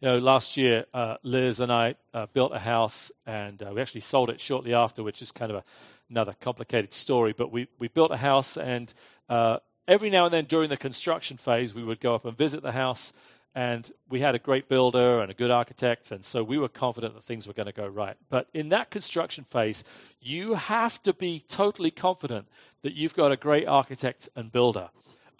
You 0.00 0.08
know, 0.08 0.18
last 0.18 0.58
year, 0.58 0.84
uh, 0.92 1.16
Liz 1.22 1.60
and 1.60 1.72
I 1.72 1.94
uh, 2.12 2.26
built 2.34 2.52
a 2.52 2.58
house, 2.58 3.10
and 3.24 3.62
uh, 3.62 3.72
we 3.74 3.80
actually 3.80 4.02
sold 4.02 4.28
it 4.28 4.38
shortly 4.38 4.74
after, 4.74 5.02
which 5.02 5.22
is 5.22 5.32
kind 5.32 5.50
of 5.50 5.56
a, 5.56 5.64
another 6.10 6.34
complicated 6.38 6.92
story. 6.92 7.32
But 7.34 7.50
we, 7.50 7.68
we 7.78 7.88
built 7.88 8.10
a 8.10 8.18
house, 8.18 8.58
and 8.58 8.92
uh, 9.30 9.60
every 9.88 10.10
now 10.10 10.26
and 10.26 10.34
then 10.34 10.44
during 10.44 10.68
the 10.68 10.76
construction 10.76 11.38
phase, 11.38 11.74
we 11.74 11.82
would 11.82 12.00
go 12.00 12.14
up 12.14 12.26
and 12.26 12.36
visit 12.36 12.62
the 12.62 12.72
house 12.72 13.14
and 13.56 13.90
we 14.10 14.20
had 14.20 14.34
a 14.34 14.38
great 14.38 14.68
builder 14.68 15.20
and 15.20 15.30
a 15.30 15.34
good 15.34 15.50
architect, 15.50 16.10
and 16.10 16.22
so 16.22 16.44
we 16.44 16.58
were 16.58 16.68
confident 16.68 17.14
that 17.14 17.24
things 17.24 17.46
were 17.46 17.54
going 17.54 17.66
to 17.66 17.72
go 17.72 17.86
right. 17.86 18.14
But 18.28 18.48
in 18.52 18.68
that 18.68 18.90
construction 18.90 19.44
phase, 19.44 19.82
you 20.20 20.54
have 20.54 21.02
to 21.04 21.14
be 21.14 21.42
totally 21.48 21.90
confident 21.90 22.48
that 22.82 22.92
you've 22.92 23.16
got 23.16 23.32
a 23.32 23.36
great 23.36 23.66
architect 23.66 24.28
and 24.36 24.52
builder. 24.52 24.90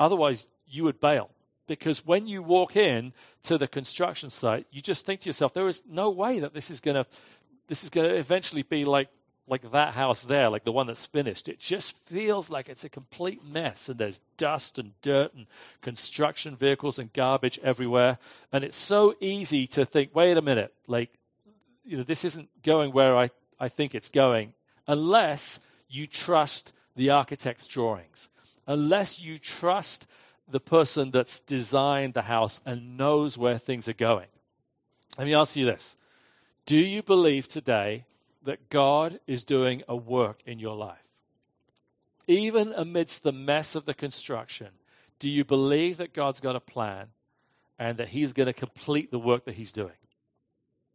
Otherwise, 0.01 0.47
you 0.67 0.83
would 0.85 0.99
bail. 0.99 1.29
Because 1.67 2.07
when 2.07 2.27
you 2.27 2.43
walk 2.43 2.75
in 2.75 3.13
to 3.43 3.59
the 3.59 3.69
construction 3.69 4.31
site, 4.31 4.67
you 4.71 4.81
just 4.81 5.05
think 5.05 5.21
to 5.21 5.29
yourself, 5.29 5.53
there 5.53 5.69
is 5.69 5.83
no 5.87 6.09
way 6.09 6.41
that 6.41 6.55
this 6.55 6.71
is 6.71 6.81
going 6.81 6.95
to 6.95 7.07
this 7.69 7.85
is 7.85 7.91
going 7.91 8.09
to 8.09 8.15
eventually 8.15 8.63
be 8.63 8.85
like 8.85 9.09
like 9.49 9.71
that 9.71 9.95
house 9.95 10.23
there, 10.23 10.51
like 10.51 10.65
the 10.65 10.73
one 10.73 10.87
that's 10.87 11.07
finished. 11.07 11.49
It 11.49 11.61
just 11.61 11.97
feels 12.07 12.51
like 12.51 12.69
it's 12.69 12.85
a 12.85 12.89
complete 12.89 13.45
mess, 13.45 13.89
and 13.89 13.99
there's 13.99 14.21
dust 14.37 14.79
and 14.79 14.93
dirt 15.03 15.35
and 15.35 15.47
construction 15.83 16.57
vehicles 16.57 16.99
and 16.99 17.13
garbage 17.13 17.61
everywhere. 17.63 18.19
And 18.53 18.65
it's 18.65 18.77
so 18.77 19.15
easy 19.21 19.67
to 19.69 19.87
think, 19.87 20.15
wait 20.15 20.37
a 20.37 20.43
minute, 20.43 20.75
like, 20.87 21.11
you 21.85 21.97
know, 21.97 22.03
this 22.03 22.25
isn't 22.25 22.49
going 22.63 22.93
where 22.93 23.17
I, 23.17 23.31
I 23.61 23.69
think 23.69 23.95
it's 23.95 24.11
going, 24.11 24.53
unless 24.89 25.61
you 25.89 26.07
trust 26.07 26.73
the 26.97 27.11
architect's 27.11 27.67
drawings, 27.67 28.29
unless 28.67 29.21
you 29.21 29.39
trust 29.39 30.09
the 30.49 30.61
person 30.61 31.11
that's 31.13 31.41
designed 31.41 32.15
the 32.15 32.23
house 32.23 32.61
and 32.67 32.97
knows 32.97 33.39
where 33.39 33.59
things 33.59 33.89
are 33.89 33.93
going. 33.93 34.29
Let 35.19 35.27
me 35.27 35.35
ask 35.35 35.55
you 35.57 35.67
this 35.67 35.97
Do 36.65 36.77
you 36.77 37.03
believe 37.03 37.47
today 37.47 38.07
that 38.47 38.71
God 38.71 39.21
is 39.27 39.45
doing 39.45 39.83
a 39.87 39.95
work 39.95 40.41
in 40.47 40.59
your 40.59 40.77
life. 40.77 40.99
Even 42.27 42.73
amidst 42.73 43.23
the 43.23 43.33
mess 43.33 43.75
of 43.75 43.85
the 43.85 43.95
construction, 43.95 44.69
do 45.19 45.31
you 45.31 45.45
believe 45.45 45.99
that 45.99 46.15
God's 46.15 46.41
got 46.41 46.57
a 46.57 46.61
plan 46.61 47.09
and 47.79 47.99
that 47.99 48.09
He's 48.09 48.33
going 48.33 48.49
to 48.49 48.53
complete 48.53 49.11
the 49.11 49.19
work 49.19 49.45
that 49.45 49.55
He's 49.55 49.73
doing? 49.73 49.93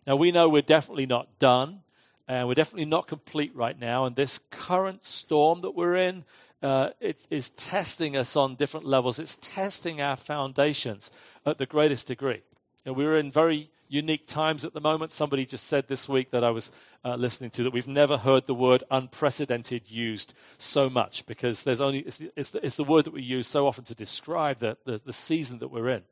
Now, 0.05 0.15
we 0.15 0.31
know 0.31 0.49
we're 0.49 0.61
definitely 0.61 1.05
not 1.05 1.39
done 1.39 1.81
and 2.27 2.47
we're 2.47 2.55
definitely 2.55 2.85
not 2.85 3.07
complete 3.07 3.55
right 3.55 3.77
now. 3.77 4.05
And 4.05 4.15
this 4.15 4.39
current 4.49 5.05
storm 5.05 5.61
that 5.61 5.75
we're 5.75 5.95
in, 5.95 6.23
uh, 6.61 6.89
it 6.99 7.25
is 7.29 7.49
testing 7.51 8.17
us 8.17 8.35
on 8.35 8.55
different 8.55 8.85
levels. 8.85 9.19
It's 9.19 9.37
testing 9.41 10.01
our 10.01 10.15
foundations 10.15 11.11
at 11.45 11.57
the 11.57 11.65
greatest 11.65 12.07
degree. 12.07 12.41
And 12.85 12.95
we're 12.95 13.17
in 13.17 13.31
very 13.31 13.69
unique 13.91 14.25
times 14.25 14.63
at 14.63 14.73
the 14.73 14.79
moment. 14.79 15.11
Somebody 15.11 15.45
just 15.45 15.67
said 15.67 15.87
this 15.87 16.07
week 16.07 16.31
that 16.31 16.45
I 16.45 16.49
was 16.49 16.71
uh, 17.03 17.15
listening 17.15 17.49
to 17.51 17.63
that 17.63 17.73
we've 17.73 17.87
never 17.87 18.17
heard 18.17 18.45
the 18.45 18.53
word 18.53 18.83
unprecedented 18.89 19.91
used 19.91 20.33
so 20.57 20.89
much 20.89 21.25
because 21.25 21.63
there's 21.63 21.81
only, 21.81 21.99
it's 21.99 22.17
the, 22.17 22.31
it's 22.37 22.49
the, 22.51 22.65
it's 22.65 22.77
the 22.77 22.85
word 22.85 23.03
that 23.05 23.13
we 23.13 23.21
use 23.21 23.47
so 23.47 23.67
often 23.67 23.83
to 23.85 23.95
describe 23.95 24.59
the, 24.59 24.77
the, 24.85 25.01
the 25.05 25.11
season 25.11 25.59
that 25.59 25.67
we're 25.67 25.89
in. 25.89 26.03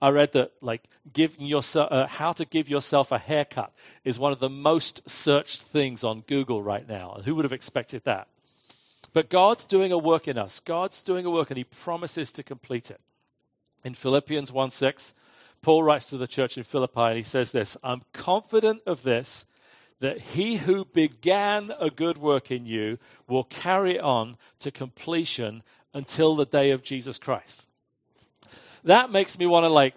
I 0.00 0.10
read 0.10 0.32
that 0.32 0.52
like 0.60 0.84
giving 1.12 1.46
yourself 1.46 1.90
uh, 1.90 2.06
how 2.06 2.32
to 2.32 2.44
give 2.44 2.68
yourself 2.68 3.10
a 3.10 3.18
haircut 3.18 3.72
is 4.04 4.18
one 4.18 4.32
of 4.32 4.38
the 4.38 4.48
most 4.48 5.08
searched 5.08 5.62
things 5.62 6.04
on 6.04 6.20
Google 6.20 6.62
right 6.62 6.88
now. 6.88 7.20
Who 7.24 7.34
would 7.34 7.44
have 7.44 7.52
expected 7.52 8.04
that? 8.04 8.28
But 9.12 9.30
God's 9.30 9.64
doing 9.64 9.90
a 9.90 9.98
work 9.98 10.28
in 10.28 10.38
us. 10.38 10.60
God's 10.60 11.02
doing 11.02 11.26
a 11.26 11.30
work 11.30 11.50
and 11.50 11.58
he 11.58 11.64
promises 11.64 12.30
to 12.32 12.42
complete 12.42 12.90
it. 12.90 13.00
In 13.84 13.94
Philippians 13.94 14.52
1 14.52 14.70
6, 14.70 15.14
Paul 15.62 15.82
writes 15.82 16.06
to 16.06 16.16
the 16.16 16.26
church 16.26 16.56
in 16.56 16.64
Philippi 16.64 17.00
and 17.00 17.16
he 17.16 17.22
says 17.22 17.52
this 17.52 17.76
I'm 17.82 18.02
confident 18.12 18.82
of 18.86 19.02
this, 19.02 19.46
that 20.00 20.20
he 20.20 20.56
who 20.56 20.84
began 20.84 21.72
a 21.78 21.90
good 21.90 22.18
work 22.18 22.50
in 22.50 22.66
you 22.66 22.98
will 23.26 23.44
carry 23.44 23.96
it 23.96 24.00
on 24.00 24.36
to 24.60 24.70
completion 24.70 25.62
until 25.92 26.36
the 26.36 26.46
day 26.46 26.70
of 26.70 26.82
Jesus 26.82 27.18
Christ. 27.18 27.66
That 28.84 29.10
makes 29.10 29.38
me 29.38 29.46
want 29.46 29.64
to 29.64 29.68
like 29.68 29.94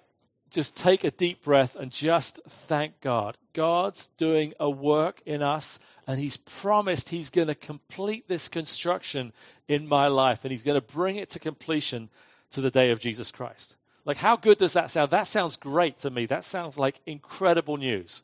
just 0.50 0.76
take 0.76 1.04
a 1.04 1.12
deep 1.12 1.44
breath 1.44 1.76
and 1.76 1.92
just 1.92 2.40
thank 2.48 3.00
God. 3.00 3.38
God's 3.54 4.08
doing 4.18 4.54
a 4.60 4.70
work 4.70 5.22
in 5.26 5.42
us, 5.42 5.80
and 6.06 6.20
He's 6.20 6.38
promised 6.38 7.10
He's 7.10 7.30
going 7.30 7.48
to 7.48 7.56
complete 7.56 8.28
this 8.28 8.50
construction 8.50 9.32
in 9.68 9.88
my 9.88 10.08
life, 10.08 10.44
and 10.44 10.52
He's 10.52 10.64
going 10.64 10.80
to 10.80 10.86
bring 10.86 11.16
it 11.16 11.30
to 11.32 11.40
completion 11.40 12.10
to 12.52 12.62
the 12.62 12.72
day 12.72 12.92
of 12.92 13.00
Jesus 13.00 13.32
Christ. 13.32 13.78
Like, 14.06 14.18
how 14.18 14.36
good 14.36 14.58
does 14.58 14.74
that 14.74 14.92
sound? 14.92 15.12
That 15.12 15.28
sounds 15.28 15.58
great 15.58 16.00
to 16.00 16.10
me. 16.10 16.26
That 16.26 16.44
sounds 16.44 16.78
like 16.78 17.00
incredible 17.06 17.78
news. 17.78 18.24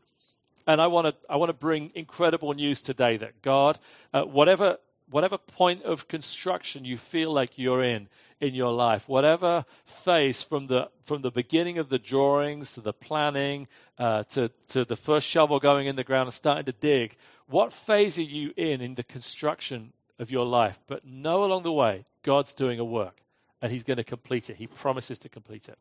And 0.65 0.81
I 0.81 0.88
want 0.88 1.07
to 1.07 1.15
I 1.29 1.38
want 1.38 1.50
to 1.50 1.53
bring 1.53 1.91
incredible 1.96 2.53
news 2.53 2.81
today 2.81 3.17
that 3.17 3.41
God, 3.41 3.79
uh, 4.13 4.24
whatever 4.24 4.77
whatever 5.10 5.38
point 5.38 5.84
of 5.84 6.07
construction 6.07 6.84
you 6.84 6.98
feel 6.98 7.31
like 7.31 7.57
you're 7.57 7.84
in 7.84 8.10
in 8.39 8.53
your 8.53 8.72
life, 8.72 9.07
whatever 9.07 9.65
phase 9.86 10.43
from 10.43 10.67
the 10.67 10.89
from 11.03 11.22
the 11.22 11.31
beginning 11.31 11.77
of 11.77 11.89
the 11.89 12.00
drawings 12.00 12.74
to 12.74 12.81
the 12.81 12.93
planning 12.93 13.67
uh, 13.98 14.24
to 14.24 14.51
to 14.67 14.84
the 14.84 14.96
first 14.96 15.27
shovel 15.27 15.60
going 15.60 15.88
in 15.88 15.96
the 15.96 16.03
ground 16.03 16.27
and 16.27 16.34
starting 16.34 16.65
to 16.65 16.74
dig, 16.74 17.15
what 17.48 17.72
phase 17.72 18.17
are 18.17 18.24
you 18.24 18.53
in 18.57 18.81
in 18.81 18.96
the 18.96 19.03
construction 19.03 19.93
of 20.19 20.29
your 20.31 20.46
life? 20.46 20.79
But 20.88 21.05
know 21.05 21.43
along 21.43 21.63
the 21.63 21.72
way, 21.72 22.03
God's 22.24 22.53
doing 22.53 22.79
a 22.79 22.86
work, 22.86 23.22
and 23.62 23.72
He's 23.72 23.84
going 23.84 23.98
to 23.98 24.04
complete 24.04 24.50
it. 24.50 24.58
He 24.58 24.68
promises 24.68 25.20
to 25.20 25.30
complete 25.30 25.70
it. 25.70 25.78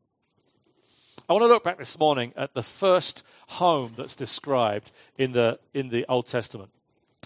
I 1.29 1.33
want 1.33 1.43
to 1.43 1.49
look 1.49 1.65
back 1.65 1.79
this 1.79 1.99
morning 1.99 2.33
at 2.37 2.55
the 2.55 2.63
first 2.63 3.25
home 3.49 3.95
that's 3.97 4.15
described 4.15 4.93
in 5.19 5.33
the 5.33 5.59
in 5.75 5.89
the 5.89 6.07
Old 6.09 6.27
Testament. 6.27 6.71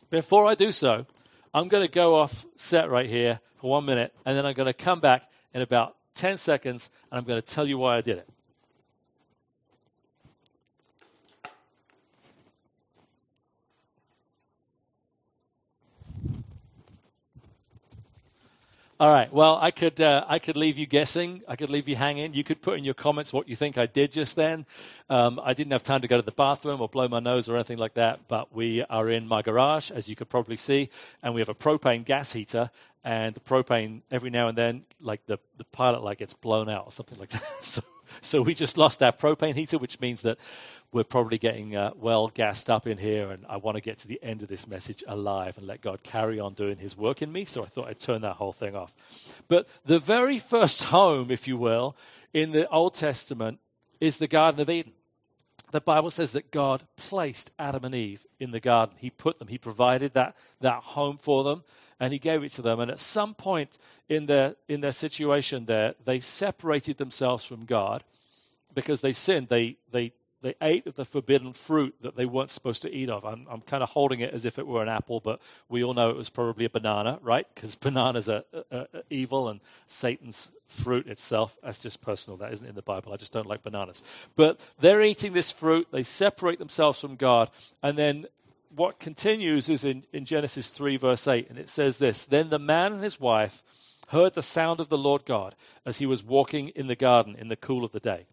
Before 0.09 0.47
I 0.47 0.55
do 0.55 0.73
so, 0.73 1.07
I'm 1.53 1.69
going 1.69 1.87
to 1.87 1.93
go 1.93 2.15
off 2.15 2.47
set 2.57 2.89
right 2.89 3.09
here 3.09 3.41
for 3.57 3.71
one 3.71 3.85
minute, 3.85 4.15
and 4.25 4.39
then 4.39 4.47
I'm 4.47 4.55
going 4.55 4.67
to 4.67 4.73
come 4.73 5.01
back 5.01 5.29
in 5.53 5.61
about 5.61 5.97
10 6.15 6.39
seconds, 6.39 6.89
and 7.11 7.19
I'm 7.19 7.25
going 7.25 7.41
to 7.41 7.47
tell 7.47 7.67
you 7.67 7.79
why 7.79 7.97
I 7.97 8.01
did 8.01 8.19
it. 8.19 8.29
All 19.01 19.09
right. 19.09 19.33
Well, 19.33 19.57
I 19.59 19.71
could 19.71 19.99
uh, 19.99 20.27
I 20.29 20.39
could 20.39 20.59
leave 20.59 20.77
you 20.77 20.85
guessing. 20.85 21.41
I 21.49 21.57
could 21.57 21.71
leave 21.71 21.89
you 21.89 21.97
hanging. 21.97 22.35
You 22.35 22.45
could 22.45 22.61
put 22.61 22.77
in 22.77 22.85
your 22.85 22.93
comments 22.93 23.33
what 23.33 23.49
you 23.49 23.57
think 23.57 23.79
I 23.79 23.87
did 23.87 24.13
just 24.13 24.37
then. 24.37 24.67
Um, 25.09 25.41
I 25.43 25.55
didn't 25.55 25.73
have 25.73 25.83
time 25.83 26.03
to 26.03 26.07
go 26.07 26.19
to 26.19 26.23
the 26.23 26.31
bathroom 26.33 26.83
or 26.83 26.89
blow 26.91 27.09
my 27.09 27.19
nose 27.19 27.49
or 27.49 27.55
anything 27.55 27.79
like 27.79 27.95
that. 27.95 28.29
But 28.29 28.55
we 28.55 28.83
are 28.85 29.09
in 29.09 29.27
my 29.27 29.41
garage, 29.41 29.91
as 29.91 30.11
you 30.11 30.17
could 30.17 30.29
probably 30.29 30.59
see, 30.59 30.91
and 31.23 31.33
we 31.33 31.41
have 31.41 31.49
a 31.49 31.55
propane 31.55 32.05
gas 32.05 32.35
heater. 32.35 32.71
And 33.03 33.35
the 33.35 33.41
propane 33.41 34.03
every 34.11 34.29
now 34.29 34.49
and 34.49 34.59
then, 34.59 34.85
like 35.01 35.25
the 35.25 35.39
the 35.57 35.65
pilot 35.65 36.05
light 36.05 36.19
gets 36.19 36.35
blown 36.35 36.69
out 36.69 36.85
or 36.85 36.93
something 36.93 37.19
like 37.19 37.31
that. 37.31 37.43
so 37.63 37.81
so 38.21 38.43
we 38.43 38.55
just 38.55 38.79
lost 38.79 39.03
our 39.03 39.13
propane 39.13 39.55
heater, 39.55 39.79
which 39.79 40.01
means 40.01 40.23
that 40.23 40.39
we're 40.93 41.05
probably 41.05 41.39
getting 41.39 41.77
uh, 41.77 41.93
well 41.97 42.29
gassed 42.29 42.69
up 42.69 42.87
in 42.87 42.99
here. 42.99 43.31
And 43.31 43.45
I 43.49 43.57
want 43.57 43.77
to 43.77 43.81
get 43.81 43.99
to 44.01 44.09
the 44.09 44.21
end 44.23 44.43
of 44.43 44.49
this 44.49 44.67
message 44.67 45.05
alive 45.07 45.57
and 45.59 45.67
let 45.67 45.81
God 45.81 46.03
carry 46.03 46.41
on 46.41 46.55
doing 46.55 46.79
his 46.79 46.97
work 46.97 47.23
in 47.23 47.31
me. 47.33 47.45
So 47.45 47.63
I 47.63 47.67
thought 47.67 47.89
I'd 47.89 47.99
turn 47.99 48.23
that 48.23 48.37
whole 48.37 48.53
thing 48.53 48.75
off. 48.75 48.95
But 49.49 49.69
the 49.85 49.99
very 49.99 50.39
first 50.39 50.85
home, 50.85 51.31
if 51.31 51.47
you 51.47 51.57
will, 51.57 51.97
in 52.33 52.53
the 52.53 52.69
Old 52.69 52.95
Testament 52.95 53.59
is 54.01 54.19
the 54.19 54.29
Garden 54.29 54.61
of 54.61 54.71
Eden. 54.71 54.93
The 55.73 55.81
Bible 55.81 56.11
says 56.11 56.33
that 56.33 56.51
God 56.51 56.83
placed 56.97 57.53
Adam 57.59 57.85
and 57.85 57.95
Eve 57.95 58.27
in 58.41 58.51
the 58.51 58.59
garden. 58.59 58.97
He 58.99 59.11
put 59.11 59.39
them, 59.39 59.47
He 59.47 59.59
provided 59.59 60.15
that, 60.15 60.35
that 60.61 60.83
home 60.83 61.17
for 61.17 61.45
them 61.45 61.63
and 62.01 62.13
he 62.15 62.19
gave 62.19 62.43
it 62.43 62.53
to 62.53 62.63
them. 62.63 62.81
And 62.81 62.91
at 62.91 62.99
some 62.99 63.35
point 63.35 63.79
in 64.09 64.27
their, 64.27 64.57
in 64.69 64.81
their 64.81 64.93
situation 64.93 65.67
there, 65.67 65.95
they 66.05 66.19
separated 66.19 66.97
themselves 66.97 67.45
from 67.45 67.67
God 67.67 68.03
because 68.75 69.03
they 69.03 69.13
sinned. 69.13 69.49
They, 69.49 69.77
they, 69.93 70.13
they 70.43 70.55
ate 70.63 70.87
of 70.87 70.97
the 70.97 71.05
forbidden 71.05 71.53
fruit 71.53 71.95
that 72.01 72.17
they 72.17 72.25
weren't 72.25 72.51
supposed 72.51 72.81
to 72.83 72.91
eat 72.91 73.11
of. 73.11 73.27
I'm, 73.27 73.47
I'm 73.51 73.61
kind 73.61 73.83
of 73.83 73.91
holding 73.91 74.21
it 74.21 74.33
as 74.33 74.47
if 74.47 74.59
it 74.59 74.67
were 74.67 74.83
an 74.83 74.89
apple, 74.89 75.21
but 75.21 75.43
we 75.69 75.85
all 75.85 75.93
know 75.93 76.09
it 76.09 76.17
was 76.17 76.31
probably 76.31 76.65
a 76.65 76.71
banana, 76.71 77.19
right? 77.23 77.47
Because 77.55 77.75
bananas 77.77 78.31
are, 78.31 78.45
are, 78.73 78.87
are, 78.95 79.03
evil 79.11 79.49
and 79.49 79.61
Satan's 79.87 80.49
fruit 80.67 81.07
itself. 81.07 81.59
That's 81.63 81.83
just 81.83 82.01
personal. 82.01 82.39
That 82.39 82.53
isn't 82.55 82.67
in 82.67 82.75
the 82.75 82.83
Bible. 82.83 83.13
I 83.13 83.17
just 83.17 83.33
don't 83.33 83.47
like 83.47 83.63
bananas. 83.63 84.03
But 84.37 84.59
they're 84.79 85.03
eating 85.03 85.35
this 85.35 85.51
fruit. 85.51 85.89
They 85.91 86.05
separate 86.05 86.59
themselves 86.59 86.99
from 86.99 87.17
God. 87.17 87.51
And 87.83 87.99
then 87.99 88.27
what 88.75 89.01
continues 89.01 89.69
is 89.69 89.85
in, 89.85 90.05
in 90.13 90.25
Genesis 90.25 90.69
3, 90.69 90.97
verse 90.97 91.27
8, 91.27 91.49
and 91.51 91.59
it 91.59 91.69
says 91.69 91.99
this 91.99 92.25
Then 92.25 92.51
the 92.51 92.59
man 92.59 92.93
and 92.95 93.03
his 93.03 93.21
wife 93.21 93.63
heard 94.09 94.35
the 94.35 94.43
sound 94.43 94.81
of 94.81 94.89
the 94.89 94.99
Lord 94.99 95.25
God 95.25 95.55
as 95.85 95.99
he 95.99 96.07
was 96.07 96.25
walking 96.25 96.69
in 96.69 96.87
the 96.87 96.97
garden 96.97 97.37
in 97.37 97.49
the 97.49 97.57
cool 97.57 97.85
of 97.85 97.93
the 97.93 98.01
day. 98.01 98.27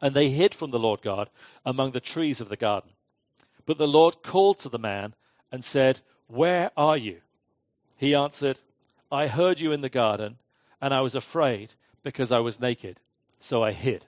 And 0.00 0.14
they 0.14 0.30
hid 0.30 0.54
from 0.54 0.70
the 0.70 0.78
Lord 0.78 1.02
God 1.02 1.30
among 1.64 1.92
the 1.92 2.00
trees 2.00 2.40
of 2.40 2.48
the 2.48 2.56
garden. 2.56 2.90
But 3.66 3.78
the 3.78 3.88
Lord 3.88 4.22
called 4.22 4.58
to 4.60 4.68
the 4.68 4.78
man 4.78 5.14
and 5.50 5.64
said, 5.64 6.00
Where 6.26 6.70
are 6.76 6.96
you? 6.96 7.20
He 7.96 8.14
answered, 8.14 8.60
I 9.10 9.28
heard 9.28 9.60
you 9.60 9.72
in 9.72 9.80
the 9.80 9.88
garden, 9.88 10.38
and 10.80 10.92
I 10.92 11.00
was 11.00 11.14
afraid 11.14 11.74
because 12.02 12.32
I 12.32 12.40
was 12.40 12.60
naked, 12.60 13.00
so 13.38 13.62
I 13.62 13.72
hid. 13.72 14.06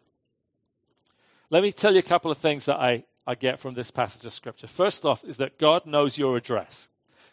Let 1.51 1.63
me 1.63 1.73
tell 1.73 1.93
you 1.93 2.01
a 2.01 2.03
couple 2.03 2.31
of 2.31 2.39
things 2.39 2.67
that 2.67 2.79
I 2.79 3.05
I 3.27 3.35
get 3.35 3.59
from 3.59 3.75
this 3.75 3.91
passage 3.91 4.25
of 4.25 4.33
Scripture. 4.33 4.67
First 4.67 5.05
off, 5.05 5.25
is 5.25 5.39
that 5.39 5.59
God 5.59 5.87
knows 5.87 6.19
your 6.19 6.37
address. 6.37 6.89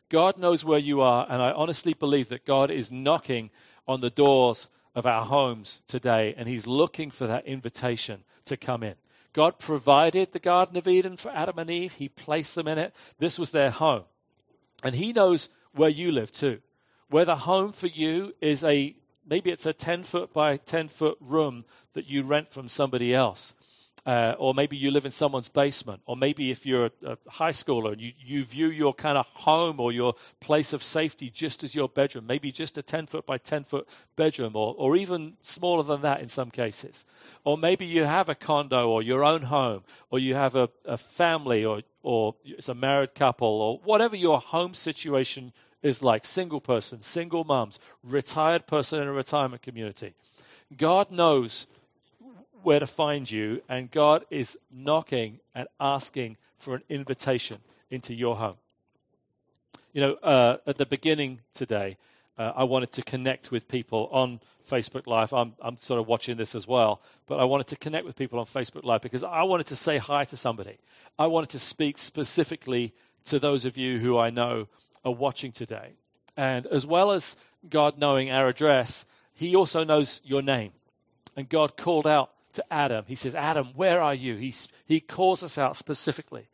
God 0.10 0.38
knows 0.38 0.66
where 0.66 0.80
you 0.80 1.02
are, 1.02 1.26
and 1.30 1.42
I 1.42 1.52
honestly 1.52 1.94
believe 1.94 2.30
that 2.30 2.46
God 2.46 2.72
is 2.72 2.92
knocking 2.92 3.50
on 3.88 4.02
the 4.02 4.10
doors 4.10 4.70
of 4.96 5.06
our 5.06 5.26
homes 5.26 5.82
today, 5.88 6.34
and 6.38 6.48
He's 6.48 6.68
looking 6.68 7.12
for 7.12 7.28
that 7.28 7.46
invitation 7.46 8.24
to 8.46 8.58
come 8.58 8.84
in. 8.84 8.96
God 9.34 9.58
provided 9.58 10.32
the 10.32 10.40
Garden 10.40 10.78
of 10.78 10.88
Eden 10.88 11.18
for 11.18 11.32
Adam 11.32 11.58
and 11.58 11.70
Eve, 11.70 11.94
He 11.94 12.10
placed 12.10 12.56
them 12.56 12.68
in 12.68 12.78
it. 12.78 12.96
This 13.18 13.40
was 13.40 13.52
their 13.52 13.72
home. 13.72 14.04
And 14.84 14.96
He 14.96 15.14
knows 15.14 15.50
where 15.74 15.90
you 15.90 16.12
live 16.12 16.32
too. 16.32 16.60
Where 17.10 17.26
the 17.26 17.36
home 17.36 17.72
for 17.72 17.88
you 17.88 18.34
is 18.42 18.64
a 18.64 18.96
maybe 19.28 19.52
it's 19.52 19.66
a 19.66 19.74
10 19.74 20.04
foot 20.04 20.34
by 20.34 20.58
10 20.58 20.90
foot 20.90 21.18
room 21.22 21.66
that 21.94 22.08
you 22.08 22.24
rent 22.24 22.50
from 22.50 22.68
somebody 22.68 23.14
else. 23.14 23.54
Uh, 24.06 24.36
or 24.38 24.54
maybe 24.54 24.76
you 24.76 24.92
live 24.92 25.06
in 25.06 25.12
someone's 25.12 25.48
basement, 25.48 26.02
or 26.06 26.18
maybe 26.18 26.52
if 26.52 26.66
you're 26.66 26.88
a, 26.88 26.92
a 27.06 27.18
high 27.30 27.52
schooler 27.52 27.94
and 27.94 28.02
you, 28.02 28.12
you 28.20 28.44
view 28.44 28.68
your 28.68 28.94
kind 28.94 29.18
of 29.18 29.26
home 29.28 29.80
or 29.80 29.94
your 29.94 30.14
place 30.42 30.74
of 30.74 30.84
safety 30.84 31.30
just 31.30 31.64
as 31.64 31.74
your 31.74 31.88
bedroom, 31.88 32.28
maybe 32.28 32.52
just 32.52 32.78
a 32.78 32.82
10 32.82 33.06
foot 33.08 33.26
by 33.26 33.38
10 33.38 33.64
foot 33.64 33.88
bedroom, 34.18 34.58
or, 34.58 34.76
or 34.78 34.98
even 34.98 35.38
smaller 35.42 35.84
than 35.84 36.02
that 36.02 36.20
in 36.20 36.28
some 36.28 36.52
cases. 36.52 37.06
Or 37.46 37.58
maybe 37.58 37.86
you 37.86 38.04
have 38.04 38.28
a 38.28 38.36
condo 38.36 38.90
or 38.90 39.02
your 39.02 39.24
own 39.24 39.44
home, 39.44 39.84
or 40.10 40.20
you 40.20 40.36
have 40.36 40.58
a, 40.58 40.70
a 40.84 40.98
family, 40.98 41.64
or, 41.64 41.82
or 42.02 42.36
it's 42.44 42.68
a 42.68 42.76
married 42.76 43.16
couple, 43.16 43.48
or 43.48 43.80
whatever 43.86 44.18
your 44.18 44.42
home 44.42 44.74
situation 44.74 45.54
is 45.82 46.04
like 46.04 46.26
single 46.26 46.60
person, 46.60 47.02
single 47.02 47.44
moms, 47.46 47.80
retired 48.04 48.68
person 48.68 49.02
in 49.02 49.08
a 49.08 49.14
retirement 49.14 49.62
community. 49.62 50.14
God 50.76 51.12
knows 51.12 51.68
where 52.64 52.80
to 52.80 52.88
find 52.88 53.30
you, 53.30 53.62
and 53.70 53.92
God 53.92 54.26
is 54.30 54.58
knocking 54.72 55.40
and 55.54 55.68
asking 55.80 56.38
for 56.58 56.76
an 56.76 56.84
invitation 56.90 57.60
into 57.90 58.14
your 58.14 58.36
home. 58.38 58.56
You 59.94 60.02
know, 60.02 60.14
uh, 60.16 60.58
at 60.66 60.78
the 60.78 60.86
beginning 60.86 61.42
today, 61.54 61.98
uh, 62.38 62.52
I 62.56 62.64
wanted 62.64 62.92
to 62.94 63.04
connect 63.04 63.52
with 63.52 63.68
people 63.68 64.10
on 64.12 64.40
Facebook 64.68 65.06
Live. 65.06 65.34
I'm, 65.34 65.54
I'm 65.62 65.78
sort 65.78 66.00
of 66.00 66.08
watching 66.08 66.38
this 66.38 66.56
as 66.56 66.68
well, 66.68 67.02
but 67.28 67.40
I 67.40 67.44
wanted 67.44 67.68
to 67.68 67.76
connect 67.76 68.06
with 68.06 68.16
people 68.16 68.40
on 68.40 68.46
Facebook 68.46 68.84
Live 68.84 69.02
because 69.02 69.24
I 69.24 69.44
wanted 69.44 69.68
to 69.68 69.76
say 69.76 70.00
hi 70.00 70.24
to 70.26 70.38
somebody. 70.38 70.80
I 71.20 71.28
wanted 71.28 71.50
to 71.50 71.60
speak 71.60 72.00
specifically 72.00 72.94
to 73.26 73.40
those 73.40 73.66
of 73.66 73.78
you 73.78 74.00
who 74.00 74.18
I 74.18 74.32
know 74.32 74.68
are 75.06 75.14
watching 75.14 75.52
today. 75.52 75.94
And 76.36 76.66
as 76.66 76.88
well 76.88 77.12
as 77.12 77.36
God 77.70 78.00
knowing 78.00 78.32
our 78.32 78.48
address, 78.48 79.06
He 79.34 79.56
also 79.56 79.84
knows 79.84 80.20
your 80.24 80.42
name. 80.42 80.72
And 81.36 81.48
God 81.48 81.78
called 81.78 82.08
out 82.08 82.32
to 82.54 82.64
Adam. 82.72 83.06
He 83.08 83.16
says, 83.16 83.36
Adam, 83.36 83.70
where 83.76 84.02
are 84.02 84.14
you? 84.14 84.36
He, 84.36 84.54
he 84.86 85.00
calls 85.00 85.44
us 85.44 85.58
out 85.58 85.76
specifically 85.76 86.48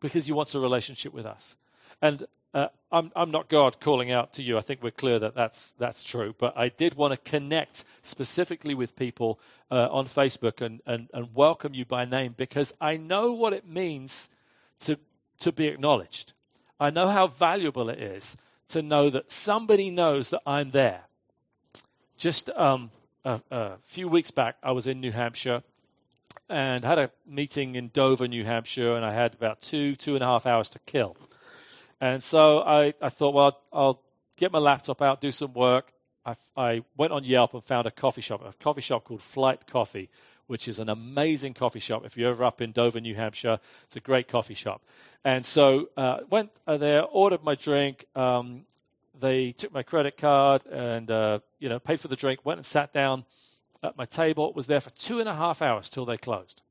because 0.00 0.26
he 0.26 0.32
wants 0.32 0.54
a 0.54 0.60
relationship 0.60 1.12
with 1.12 1.26
us. 1.26 1.56
And 2.00 2.26
uh, 2.52 2.68
I'm, 2.90 3.12
I'm 3.14 3.30
not 3.30 3.48
God 3.48 3.80
calling 3.80 4.10
out 4.10 4.32
to 4.34 4.42
you. 4.42 4.58
I 4.58 4.60
think 4.60 4.82
we're 4.82 4.90
clear 4.90 5.18
that 5.18 5.34
that's, 5.34 5.72
that's 5.78 6.02
true. 6.02 6.34
But 6.36 6.56
I 6.56 6.68
did 6.68 6.94
want 6.94 7.12
to 7.12 7.30
connect 7.30 7.84
specifically 8.02 8.74
with 8.74 8.96
people 8.96 9.38
uh, 9.70 9.88
on 9.90 10.06
Facebook 10.06 10.60
and, 10.60 10.80
and, 10.86 11.08
and 11.14 11.28
welcome 11.34 11.74
you 11.74 11.84
by 11.84 12.04
name 12.04 12.34
because 12.36 12.74
I 12.80 12.96
know 12.96 13.32
what 13.32 13.52
it 13.52 13.66
means 13.66 14.30
to, 14.80 14.98
to 15.40 15.52
be 15.52 15.66
acknowledged. 15.68 16.32
I 16.80 16.90
know 16.90 17.08
how 17.08 17.26
valuable 17.28 17.88
it 17.88 18.00
is 18.00 18.36
to 18.68 18.82
know 18.82 19.10
that 19.10 19.30
somebody 19.30 19.90
knows 19.90 20.30
that 20.30 20.42
I'm 20.46 20.70
there. 20.70 21.02
Just 22.16 22.50
um, 22.50 22.90
a, 23.24 23.40
a 23.50 23.76
few 23.84 24.08
weeks 24.08 24.30
back, 24.30 24.56
I 24.62 24.72
was 24.72 24.86
in 24.86 25.00
New 25.00 25.12
Hampshire 25.12 25.62
and 26.48 26.84
had 26.84 26.98
a 26.98 27.10
meeting 27.26 27.76
in 27.76 27.88
Dover, 27.88 28.26
New 28.26 28.44
Hampshire, 28.44 28.96
and 28.96 29.04
I 29.04 29.12
had 29.12 29.34
about 29.34 29.60
two, 29.60 29.94
two 29.96 30.14
and 30.14 30.22
a 30.22 30.26
half 30.26 30.46
hours 30.46 30.68
to 30.70 30.78
kill. 30.80 31.16
And 32.00 32.22
so 32.22 32.60
I, 32.60 32.94
I 33.00 33.08
thought, 33.08 33.34
well, 33.34 33.60
I'll 33.72 34.02
get 34.36 34.52
my 34.52 34.58
laptop 34.58 35.02
out, 35.02 35.20
do 35.20 35.30
some 35.30 35.52
work. 35.52 35.92
I, 36.24 36.34
I 36.56 36.82
went 36.96 37.12
on 37.12 37.24
Yelp 37.24 37.54
and 37.54 37.62
found 37.62 37.86
a 37.86 37.90
coffee 37.90 38.20
shop, 38.20 38.42
a 38.44 38.52
coffee 38.62 38.80
shop 38.80 39.04
called 39.04 39.22
Flight 39.22 39.66
Coffee, 39.66 40.08
which 40.46 40.66
is 40.66 40.78
an 40.78 40.88
amazing 40.88 41.54
coffee 41.54 41.78
shop. 41.78 42.04
If 42.04 42.16
you're 42.16 42.30
ever 42.30 42.44
up 42.44 42.60
in 42.60 42.72
Dover, 42.72 43.00
New 43.00 43.14
Hampshire, 43.14 43.60
it's 43.84 43.96
a 43.96 44.00
great 44.00 44.28
coffee 44.28 44.54
shop. 44.54 44.82
And 45.24 45.46
so 45.46 45.90
uh, 45.96 46.18
went 46.28 46.50
uh, 46.66 46.78
there, 46.78 47.04
ordered 47.04 47.44
my 47.44 47.54
drink. 47.54 48.06
Um, 48.16 48.64
they 49.20 49.52
took 49.52 49.72
my 49.72 49.82
credit 49.82 50.16
card 50.16 50.66
and 50.66 51.10
uh, 51.10 51.40
you 51.58 51.68
know 51.68 51.78
paid 51.78 52.00
for 52.00 52.08
the 52.08 52.16
drink. 52.16 52.40
Went 52.44 52.58
and 52.58 52.66
sat 52.66 52.92
down 52.92 53.24
at 53.82 53.96
my 53.96 54.04
table. 54.04 54.52
Was 54.52 54.66
there 54.66 54.80
for 54.80 54.90
two 54.90 55.20
and 55.20 55.28
a 55.28 55.34
half 55.34 55.62
hours 55.62 55.88
till 55.88 56.04
they 56.04 56.16
closed. 56.16 56.62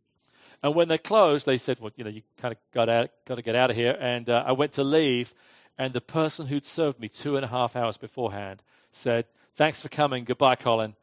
And 0.61 0.75
when 0.75 0.89
they 0.89 0.97
closed, 0.97 1.45
they 1.45 1.57
said, 1.57 1.79
"Well, 1.79 1.91
you 1.95 2.03
know, 2.03 2.09
you 2.09 2.21
kind 2.37 2.51
of 2.51 2.57
got 2.73 2.89
out, 2.89 3.11
got 3.25 3.35
to 3.35 3.41
get 3.41 3.55
out 3.55 3.69
of 3.69 3.75
here." 3.75 3.97
And 3.99 4.29
uh, 4.29 4.43
I 4.45 4.51
went 4.51 4.73
to 4.73 4.83
leave, 4.83 5.33
and 5.77 5.93
the 5.93 6.01
person 6.01 6.47
who'd 6.47 6.65
served 6.65 6.99
me 6.99 7.07
two 7.07 7.35
and 7.35 7.45
a 7.45 7.47
half 7.47 7.75
hours 7.75 7.97
beforehand 7.97 8.61
said, 8.91 9.25
"Thanks 9.55 9.81
for 9.81 9.89
coming. 9.89 10.25
Goodbye, 10.25 10.55
Colin." 10.55 10.95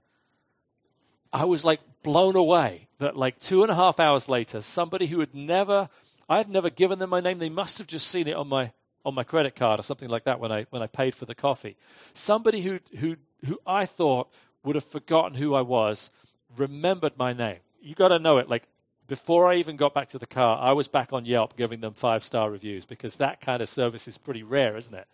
I 1.33 1.45
was 1.45 1.65
like 1.65 1.81
blown 2.03 2.37
away 2.37 2.89
that 2.99 3.17
like 3.17 3.39
two 3.39 3.63
and 3.63 3.71
a 3.71 3.75
half 3.75 3.99
hours 3.99 4.29
later, 4.29 4.61
somebody 4.61 5.07
who 5.07 5.21
had 5.21 5.35
never, 5.35 5.89
I 6.29 6.39
had 6.39 6.49
never 6.49 6.71
given 6.71 6.99
them 6.99 7.11
my 7.11 7.21
name. 7.21 7.39
They 7.39 7.49
must 7.49 7.79
have 7.79 7.87
just 7.87 8.09
seen 8.09 8.29
it 8.29 8.37
on 8.37 8.49
my 8.49 8.73
on 9.07 9.15
my 9.15 9.23
credit 9.23 9.55
card 9.55 9.79
or 9.79 9.85
something 9.85 10.09
like 10.09 10.25
that 10.25 10.41
when 10.41 10.51
I 10.51 10.67
when 10.71 10.83
I 10.83 10.89
paid 10.89 11.15
for 11.15 11.25
the 11.25 11.35
coffee. 11.35 11.77
Somebody 12.13 12.61
who 12.61 12.81
who 12.99 13.17
who 13.47 13.59
I 13.65 13.87
thought 13.87 14.29
would 14.65 14.75
have 14.75 14.85
forgotten 14.85 15.39
who 15.39 15.55
I 15.55 15.61
was 15.61 16.11
remembered 16.57 17.17
my 17.17 17.33
name. 17.33 17.59
You 17.81 17.95
got 17.95 18.09
to 18.09 18.19
know 18.19 18.39
it. 18.39 18.51
Like 18.51 18.65
before 19.07 19.47
I 19.47 19.57
even 19.57 19.77
got 19.77 19.95
back 19.95 20.09
to 20.11 20.19
the 20.19 20.27
car, 20.27 20.59
I 20.61 20.73
was 20.73 20.89
back 20.89 21.13
on 21.13 21.25
Yelp 21.25 21.57
giving 21.57 21.81
them 21.81 21.95
five 21.95 22.25
star 22.25 22.51
reviews 22.51 22.85
because 22.85 23.17
that 23.17 23.41
kind 23.41 23.63
of 23.63 23.69
service 23.69 24.09
is 24.09 24.19
pretty 24.19 24.43
rare, 24.43 24.77
isn't 24.77 24.95
it? 24.95 25.07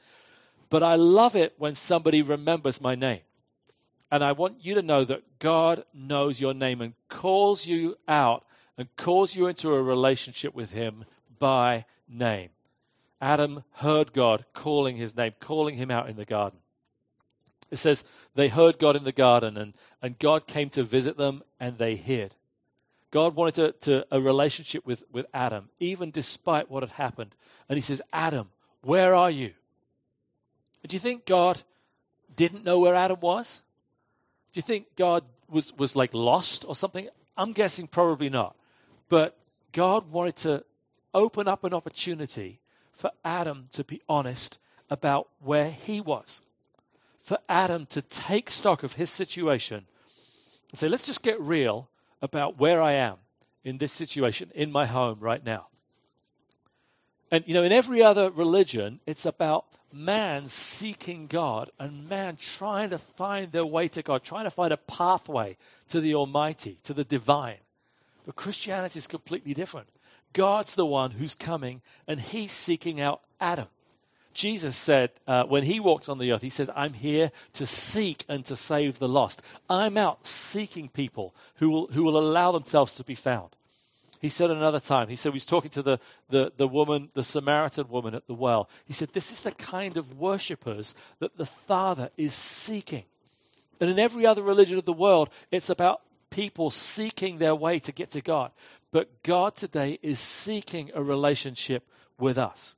But 0.71 0.83
I 0.83 0.95
love 0.95 1.37
it 1.37 1.53
when 1.59 1.75
somebody 1.75 2.23
remembers 2.23 2.81
my 2.81 2.95
name. 2.95 3.21
And 4.11 4.25
I 4.25 4.33
want 4.33 4.65
you 4.65 4.75
to 4.75 4.83
know 4.83 5.05
that 5.05 5.39
God 5.39 5.85
knows 5.93 6.41
your 6.41 6.55
name 6.55 6.81
and 6.81 6.95
calls 7.09 7.67
you 7.67 7.97
out 8.09 8.45
and 8.79 8.89
calls 8.97 9.37
you 9.37 9.49
into 9.49 9.75
a 9.75 9.83
relationship 9.83 10.55
with 10.55 10.71
Him 10.71 11.05
by 11.39 11.85
name. 12.09 12.51
Adam 13.23 13.63
heard 13.75 14.13
God 14.13 14.45
calling 14.53 14.97
his 14.97 15.17
name, 15.17 15.33
calling 15.39 15.77
him 15.77 15.93
out 15.93 16.11
in 16.11 16.17
the 16.17 16.25
garden. 16.25 16.59
It 17.71 17.77
says 17.77 18.05
they 18.35 18.49
heard 18.49 18.81
God 18.81 18.97
in 18.97 19.05
the 19.05 19.13
garden 19.13 19.57
and, 19.57 19.75
and 20.03 20.19
God 20.19 20.49
came 20.49 20.69
to 20.71 20.83
visit 20.83 21.17
them 21.17 21.43
and 21.61 21.79
they 21.79 21.95
hid. 21.95 22.35
God 23.13 23.37
wanted 23.37 23.55
to, 23.55 23.73
to, 23.73 24.07
a 24.11 24.21
relationship 24.21 24.85
with, 24.85 25.05
with 25.13 25.27
Adam, 25.33 25.69
even 25.79 26.11
despite 26.11 26.69
what 26.69 26.83
had 26.83 26.93
happened. 26.93 27.35
And 27.69 27.77
he 27.77 27.83
says, 27.83 28.03
Adam, 28.13 28.49
where 28.81 29.15
are 29.15 29.31
you? 29.31 29.53
Do 30.87 30.97
you 30.97 31.01
think 31.01 31.25
God 31.25 31.63
didn't 32.35 32.65
know 32.65 32.81
where 32.81 32.97
Adam 32.97 33.21
was? 33.21 33.63
Do 34.53 34.59
you 34.59 34.63
think 34.63 34.97
God 34.97 35.23
was, 35.49 35.73
was 35.77 35.95
like 35.95 36.13
lost 36.13 36.65
or 36.67 36.75
something? 36.75 37.09
I'm 37.37 37.53
guessing 37.53 37.87
probably 37.87 38.31
not. 38.31 38.57
But 39.09 39.37
God 39.71 40.11
wanted 40.11 40.37
to 40.37 40.65
open 41.15 41.47
up 41.47 41.63
an 41.63 41.73
opportunity 41.73 42.62
for 42.93 43.11
Adam 43.25 43.69
to 43.73 43.85
be 43.85 44.01
honest 44.09 44.59
about 44.91 45.29
where 45.41 45.71
he 45.71 46.01
was, 46.01 46.43
for 47.21 47.39
Adam 47.49 47.87
to 47.87 48.03
take 48.03 48.51
stock 48.51 48.83
of 48.83 48.95
his 48.95 49.11
situation 49.11 49.87
and 50.71 50.79
say, 50.79 50.89
let's 50.89 51.07
just 51.07 51.23
get 51.23 51.41
real 51.41 51.89
about 52.21 52.59
where 52.59 52.81
I 52.83 52.93
am 52.93 53.17
in 53.65 53.79
this 53.79 53.93
situation 53.93 54.51
in 54.55 54.71
my 54.71 54.87
home 54.87 55.19
right 55.21 55.45
now. 55.45 55.69
And, 57.31 57.45
you 57.47 57.55
know, 57.55 57.63
in 57.63 57.73
every 57.73 58.03
other 58.03 58.31
religion, 58.31 59.01
it's 59.07 59.25
about 59.25 59.65
man 59.93 60.49
seeking 60.49 61.27
God 61.27 61.71
and 61.79 62.09
man 62.09 62.37
trying 62.37 62.91
to 62.91 62.99
find 62.99 63.53
their 63.53 63.65
way 63.65 63.89
to 63.89 64.03
God, 64.03 64.23
trying 64.23 64.45
to 64.45 64.51
find 64.51 64.73
a 64.73 64.77
pathway 64.77 65.57
to 65.89 66.01
the 66.01 66.15
Almighty, 66.15 66.79
to 66.85 66.93
the 66.93 67.05
divine. 67.05 67.59
But 68.27 68.37
Christianity 68.37 68.99
is 68.99 69.07
completely 69.07 69.55
different. 69.55 69.89
God's 70.33 70.75
the 70.75 70.87
one 70.87 71.13
who's 71.13 71.35
coming 71.35 71.83
and 72.07 72.21
he's 72.21 72.53
seeking 72.53 73.01
out 73.01 73.21
Adam. 73.41 73.69
Jesus 74.35 74.77
said 74.77 75.11
uh, 75.27 75.45
when 75.45 75.65
he 75.65 75.79
walked 75.79 76.09
on 76.09 76.19
the 76.19 76.33
earth, 76.33 76.43
he 76.43 76.49
said, 76.49 76.71
I'm 76.75 76.95
here 76.95 77.31
to 77.55 77.67
seek 77.67 78.25
and 78.29 78.45
to 78.47 78.57
save 78.57 78.99
the 78.99 79.09
lost. 79.09 79.43
I'm 79.69 79.99
out 79.99 80.27
seeking 80.27 80.89
people 80.89 81.35
who 81.57 81.71
will, 81.71 81.87
who 81.89 82.03
will 82.03 82.19
allow 82.19 82.53
themselves 82.53 82.95
to 82.95 83.05
be 83.05 83.15
found. 83.15 83.51
He 84.21 84.29
said 84.29 84.51
another 84.51 84.79
time, 84.79 85.09
he 85.09 85.17
said, 85.17 85.33
he 85.33 85.37
was 85.37 85.45
talking 85.45 85.71
to 85.73 85.83
the, 85.83 85.99
the, 86.31 86.53
the 86.57 86.69
woman, 86.69 87.11
the 87.13 87.25
Samaritan 87.25 87.89
woman 87.89 88.15
at 88.15 88.27
the 88.29 88.35
well. 88.35 88.71
He 88.87 88.93
said, 88.93 89.11
This 89.13 89.33
is 89.33 89.41
the 89.41 89.51
kind 89.51 89.97
of 89.97 90.17
worshippers 90.19 90.95
that 91.19 91.37
the 91.37 91.45
Father 91.45 92.09
is 92.17 92.33
seeking. 92.33 93.03
And 93.81 93.91
in 93.91 93.99
every 93.99 94.25
other 94.25 94.43
religion 94.43 94.79
of 94.79 94.85
the 94.85 94.93
world, 94.93 95.29
it's 95.51 95.71
about 95.71 96.03
people 96.33 96.71
seeking 96.71 97.39
their 97.39 97.55
way 97.55 97.79
to 97.79 97.93
get 97.93 98.11
to 98.13 98.21
God. 98.21 98.51
But 98.91 99.23
God 99.23 99.55
today 99.55 99.99
is 100.03 100.19
seeking 100.19 100.91
a 100.95 101.03
relationship 101.03 101.87
with 102.19 102.39
us. 102.39 102.75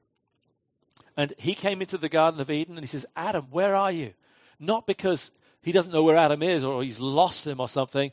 And 1.17 1.33
he 1.38 1.55
came 1.55 1.81
into 1.81 1.97
the 1.97 2.09
Garden 2.09 2.40
of 2.40 2.51
Eden 2.51 2.77
and 2.77 2.83
he 2.83 2.88
says, 2.88 3.07
Adam, 3.17 3.47
where 3.51 3.75
are 3.75 3.93
you? 3.93 4.12
Not 4.59 4.87
because 4.87 5.31
he 5.62 5.73
doesn't 5.73 5.93
know 5.93 6.03
where 6.03 6.17
Adam 6.17 6.43
is 6.43 6.64
or 6.64 6.83
he's 6.83 7.01
lost 7.01 7.47
him 7.47 7.61
or 7.61 7.69
something. 7.69 8.11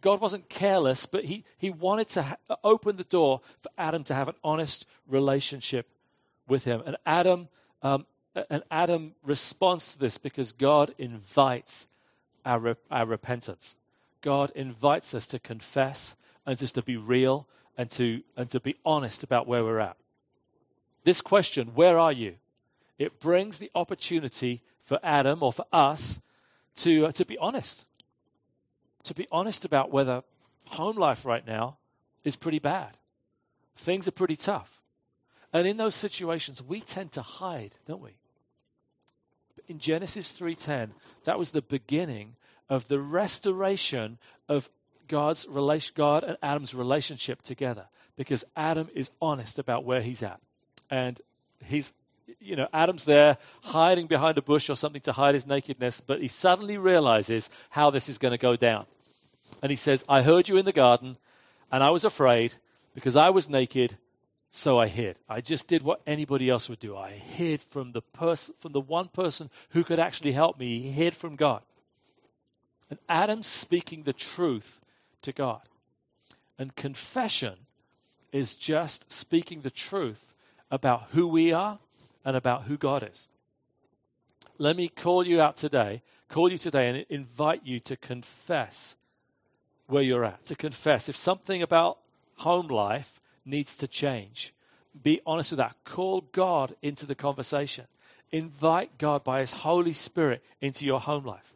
God 0.00 0.20
wasn't 0.20 0.48
careless, 0.48 1.06
but 1.06 1.24
he, 1.24 1.44
he 1.56 1.70
wanted 1.70 2.08
to 2.10 2.22
ha- 2.22 2.36
open 2.62 2.96
the 2.96 3.04
door 3.04 3.40
for 3.62 3.70
Adam 3.78 4.02
to 4.04 4.14
have 4.14 4.28
an 4.28 4.34
honest 4.42 4.86
relationship 5.08 5.88
with 6.48 6.64
him. 6.64 6.82
And 6.84 6.96
Adam, 7.06 7.48
um, 7.82 8.06
and 8.50 8.64
Adam 8.70 9.14
responds 9.22 9.92
to 9.92 9.98
this 9.98 10.18
because 10.18 10.52
God 10.52 10.94
invites 10.98 11.86
our, 12.44 12.58
re- 12.58 12.74
our 12.90 13.06
repentance. 13.06 13.76
God 14.24 14.50
invites 14.54 15.12
us 15.12 15.26
to 15.26 15.38
confess 15.38 16.16
and 16.46 16.56
just 16.56 16.76
to 16.76 16.82
be 16.82 16.96
real 16.96 17.46
and 17.76 17.90
to, 17.90 18.22
and 18.38 18.48
to 18.50 18.58
be 18.58 18.76
honest 18.82 19.22
about 19.22 19.46
where 19.46 19.62
we're 19.62 19.80
at. 19.80 19.98
This 21.04 21.20
question, 21.20 21.72
where 21.74 21.98
are 21.98 22.10
you? 22.10 22.36
It 22.98 23.20
brings 23.20 23.58
the 23.58 23.70
opportunity 23.74 24.62
for 24.80 24.98
Adam 25.02 25.42
or 25.42 25.52
for 25.52 25.66
us 25.70 26.22
to, 26.76 27.06
uh, 27.06 27.12
to 27.12 27.26
be 27.26 27.36
honest. 27.36 27.84
To 29.02 29.12
be 29.14 29.28
honest 29.30 29.66
about 29.66 29.90
whether 29.90 30.22
home 30.68 30.96
life 30.96 31.26
right 31.26 31.46
now 31.46 31.76
is 32.24 32.34
pretty 32.34 32.60
bad. 32.60 32.96
Things 33.76 34.08
are 34.08 34.12
pretty 34.12 34.36
tough. 34.36 34.80
And 35.52 35.66
in 35.66 35.76
those 35.76 35.94
situations, 35.94 36.62
we 36.62 36.80
tend 36.80 37.12
to 37.12 37.22
hide, 37.22 37.76
don't 37.86 38.00
we? 38.00 38.16
In 39.68 39.78
Genesis 39.78 40.32
3:10, 40.32 40.94
that 41.24 41.38
was 41.38 41.50
the 41.50 41.60
beginning 41.60 42.36
of 42.74 42.88
the 42.88 43.00
restoration 43.00 44.18
of 44.48 44.68
God's 45.08 45.46
relation, 45.48 45.92
God 45.96 46.24
and 46.24 46.36
Adam's 46.42 46.74
relationship 46.74 47.42
together 47.42 47.86
because 48.16 48.44
Adam 48.56 48.88
is 48.94 49.10
honest 49.20 49.58
about 49.58 49.84
where 49.84 50.02
he's 50.02 50.22
at. 50.22 50.40
And 50.90 51.20
he's, 51.64 51.92
you 52.40 52.56
know, 52.56 52.68
Adam's 52.72 53.04
there 53.04 53.38
hiding 53.62 54.06
behind 54.06 54.38
a 54.38 54.42
bush 54.42 54.68
or 54.70 54.76
something 54.76 55.02
to 55.02 55.12
hide 55.12 55.34
his 55.34 55.46
nakedness, 55.46 56.00
but 56.00 56.20
he 56.20 56.28
suddenly 56.28 56.78
realizes 56.78 57.50
how 57.70 57.90
this 57.90 58.08
is 58.08 58.18
going 58.18 58.32
to 58.32 58.38
go 58.38 58.56
down. 58.56 58.86
And 59.62 59.70
he 59.70 59.76
says, 59.76 60.04
I 60.08 60.22
heard 60.22 60.48
you 60.48 60.56
in 60.56 60.64
the 60.64 60.72
garden, 60.72 61.16
and 61.70 61.82
I 61.82 61.90
was 61.90 62.04
afraid 62.04 62.54
because 62.94 63.16
I 63.16 63.30
was 63.30 63.48
naked, 63.48 63.96
so 64.50 64.78
I 64.78 64.88
hid. 64.88 65.18
I 65.28 65.40
just 65.40 65.66
did 65.68 65.82
what 65.82 66.00
anybody 66.06 66.48
else 66.48 66.68
would 66.68 66.78
do. 66.78 66.96
I 66.96 67.12
hid 67.12 67.62
from 67.62 67.92
the 67.92 68.02
person, 68.02 68.54
from 68.58 68.72
the 68.72 68.80
one 68.80 69.08
person 69.08 69.50
who 69.70 69.82
could 69.82 69.98
actually 69.98 70.32
help 70.32 70.58
me. 70.58 70.80
He 70.80 70.90
hid 70.90 71.16
from 71.16 71.36
God. 71.36 71.62
And 72.94 73.00
Adam's 73.08 73.48
speaking 73.48 74.04
the 74.04 74.12
truth 74.12 74.80
to 75.22 75.32
God. 75.32 75.62
And 76.60 76.76
confession 76.76 77.54
is 78.30 78.54
just 78.54 79.10
speaking 79.10 79.62
the 79.62 79.70
truth 79.70 80.32
about 80.70 81.08
who 81.10 81.26
we 81.26 81.52
are 81.52 81.80
and 82.24 82.36
about 82.36 82.64
who 82.64 82.76
God 82.76 83.08
is. 83.10 83.28
Let 84.58 84.76
me 84.76 84.86
call 84.86 85.26
you 85.26 85.40
out 85.40 85.56
today, 85.56 86.02
call 86.28 86.52
you 86.52 86.56
today 86.56 86.88
and 86.88 87.04
invite 87.10 87.62
you 87.64 87.80
to 87.80 87.96
confess 87.96 88.94
where 89.88 90.04
you're 90.04 90.24
at, 90.24 90.46
to 90.46 90.54
confess. 90.54 91.08
If 91.08 91.16
something 91.16 91.62
about 91.62 91.98
home 92.36 92.68
life 92.68 93.20
needs 93.44 93.74
to 93.78 93.88
change, 93.88 94.54
be 95.02 95.20
honest 95.26 95.50
with 95.50 95.58
that. 95.58 95.74
Call 95.82 96.20
God 96.30 96.76
into 96.80 97.06
the 97.06 97.16
conversation. 97.16 97.86
Invite 98.30 98.98
God 98.98 99.24
by 99.24 99.40
His 99.40 99.52
Holy 99.52 99.94
Spirit 99.94 100.44
into 100.60 100.86
your 100.86 101.00
home 101.00 101.24
life. 101.24 101.53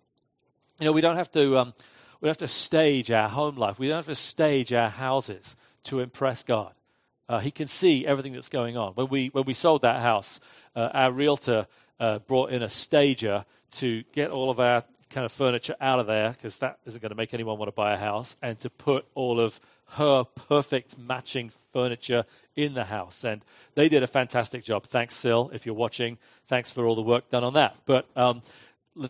You 0.78 0.84
know, 0.84 0.92
we 0.92 1.00
don't 1.00 1.16
have 1.16 1.32
to, 1.32 1.58
um, 1.58 1.74
we 2.20 2.26
don't 2.26 2.30
have 2.30 2.36
to 2.38 2.46
stage 2.46 3.10
our 3.10 3.28
home 3.28 3.56
life. 3.56 3.78
We 3.78 3.88
don't 3.88 3.96
have 3.96 4.06
to 4.06 4.14
stage 4.14 4.72
our 4.72 4.88
houses 4.88 5.56
to 5.84 6.00
impress 6.00 6.44
God. 6.44 6.72
Uh, 7.28 7.40
he 7.40 7.50
can 7.50 7.66
see 7.66 8.06
everything 8.06 8.32
that's 8.32 8.48
going 8.48 8.76
on. 8.76 8.92
When 8.94 9.08
we, 9.08 9.28
when 9.28 9.44
we 9.44 9.54
sold 9.54 9.82
that 9.82 10.00
house, 10.00 10.40
uh, 10.76 10.88
our 10.94 11.10
realtor 11.10 11.66
uh, 11.98 12.20
brought 12.20 12.52
in 12.52 12.62
a 12.62 12.68
stager 12.68 13.44
to 13.72 14.04
get 14.12 14.30
all 14.30 14.50
of 14.50 14.60
our 14.60 14.84
kind 15.10 15.24
of 15.24 15.32
furniture 15.32 15.74
out 15.80 15.98
of 15.98 16.06
there 16.06 16.30
because 16.30 16.58
that 16.58 16.78
isn't 16.86 17.00
going 17.02 17.10
to 17.10 17.16
make 17.16 17.34
anyone 17.34 17.58
want 17.58 17.68
to 17.68 17.74
buy 17.74 17.92
a 17.92 17.96
house, 17.96 18.36
and 18.42 18.58
to 18.60 18.70
put 18.70 19.06
all 19.14 19.40
of 19.40 19.60
her 19.92 20.22
perfect 20.24 20.98
matching 20.98 21.50
furniture 21.72 22.24
in 22.54 22.74
the 22.74 22.84
house. 22.84 23.24
And 23.24 23.42
they 23.74 23.88
did 23.88 24.02
a 24.02 24.06
fantastic 24.06 24.62
job. 24.62 24.84
Thanks, 24.84 25.16
Sil, 25.16 25.50
if 25.52 25.64
you're 25.64 25.74
watching. 25.74 26.18
Thanks 26.46 26.70
for 26.70 26.84
all 26.84 26.94
the 26.94 27.02
work 27.02 27.30
done 27.30 27.42
on 27.42 27.54
that. 27.54 27.76
But 27.86 28.06
um, 28.14 28.42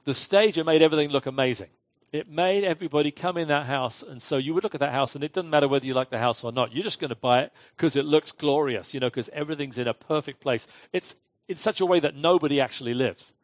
the 0.04 0.14
stager 0.14 0.64
made 0.64 0.82
everything 0.82 1.10
look 1.10 1.26
amazing. 1.26 1.68
It 2.10 2.28
made 2.30 2.64
everybody 2.64 3.10
come 3.10 3.36
in 3.36 3.48
that 3.48 3.66
house. 3.66 4.02
And 4.02 4.20
so 4.20 4.38
you 4.38 4.54
would 4.54 4.62
look 4.62 4.74
at 4.74 4.80
that 4.80 4.92
house, 4.92 5.14
and 5.14 5.22
it 5.22 5.32
doesn't 5.32 5.50
matter 5.50 5.68
whether 5.68 5.86
you 5.86 5.94
like 5.94 6.10
the 6.10 6.18
house 6.18 6.42
or 6.42 6.52
not. 6.52 6.72
You're 6.72 6.84
just 6.84 7.00
going 7.00 7.10
to 7.10 7.16
buy 7.16 7.42
it 7.42 7.52
because 7.76 7.96
it 7.96 8.04
looks 8.04 8.32
glorious, 8.32 8.94
you 8.94 9.00
know, 9.00 9.08
because 9.08 9.28
everything's 9.30 9.78
in 9.78 9.88
a 9.88 9.94
perfect 9.94 10.40
place. 10.40 10.66
It's 10.92 11.16
in 11.48 11.56
such 11.56 11.80
a 11.80 11.86
way 11.86 12.00
that 12.00 12.16
nobody 12.16 12.60
actually 12.60 12.94
lives. 12.94 13.34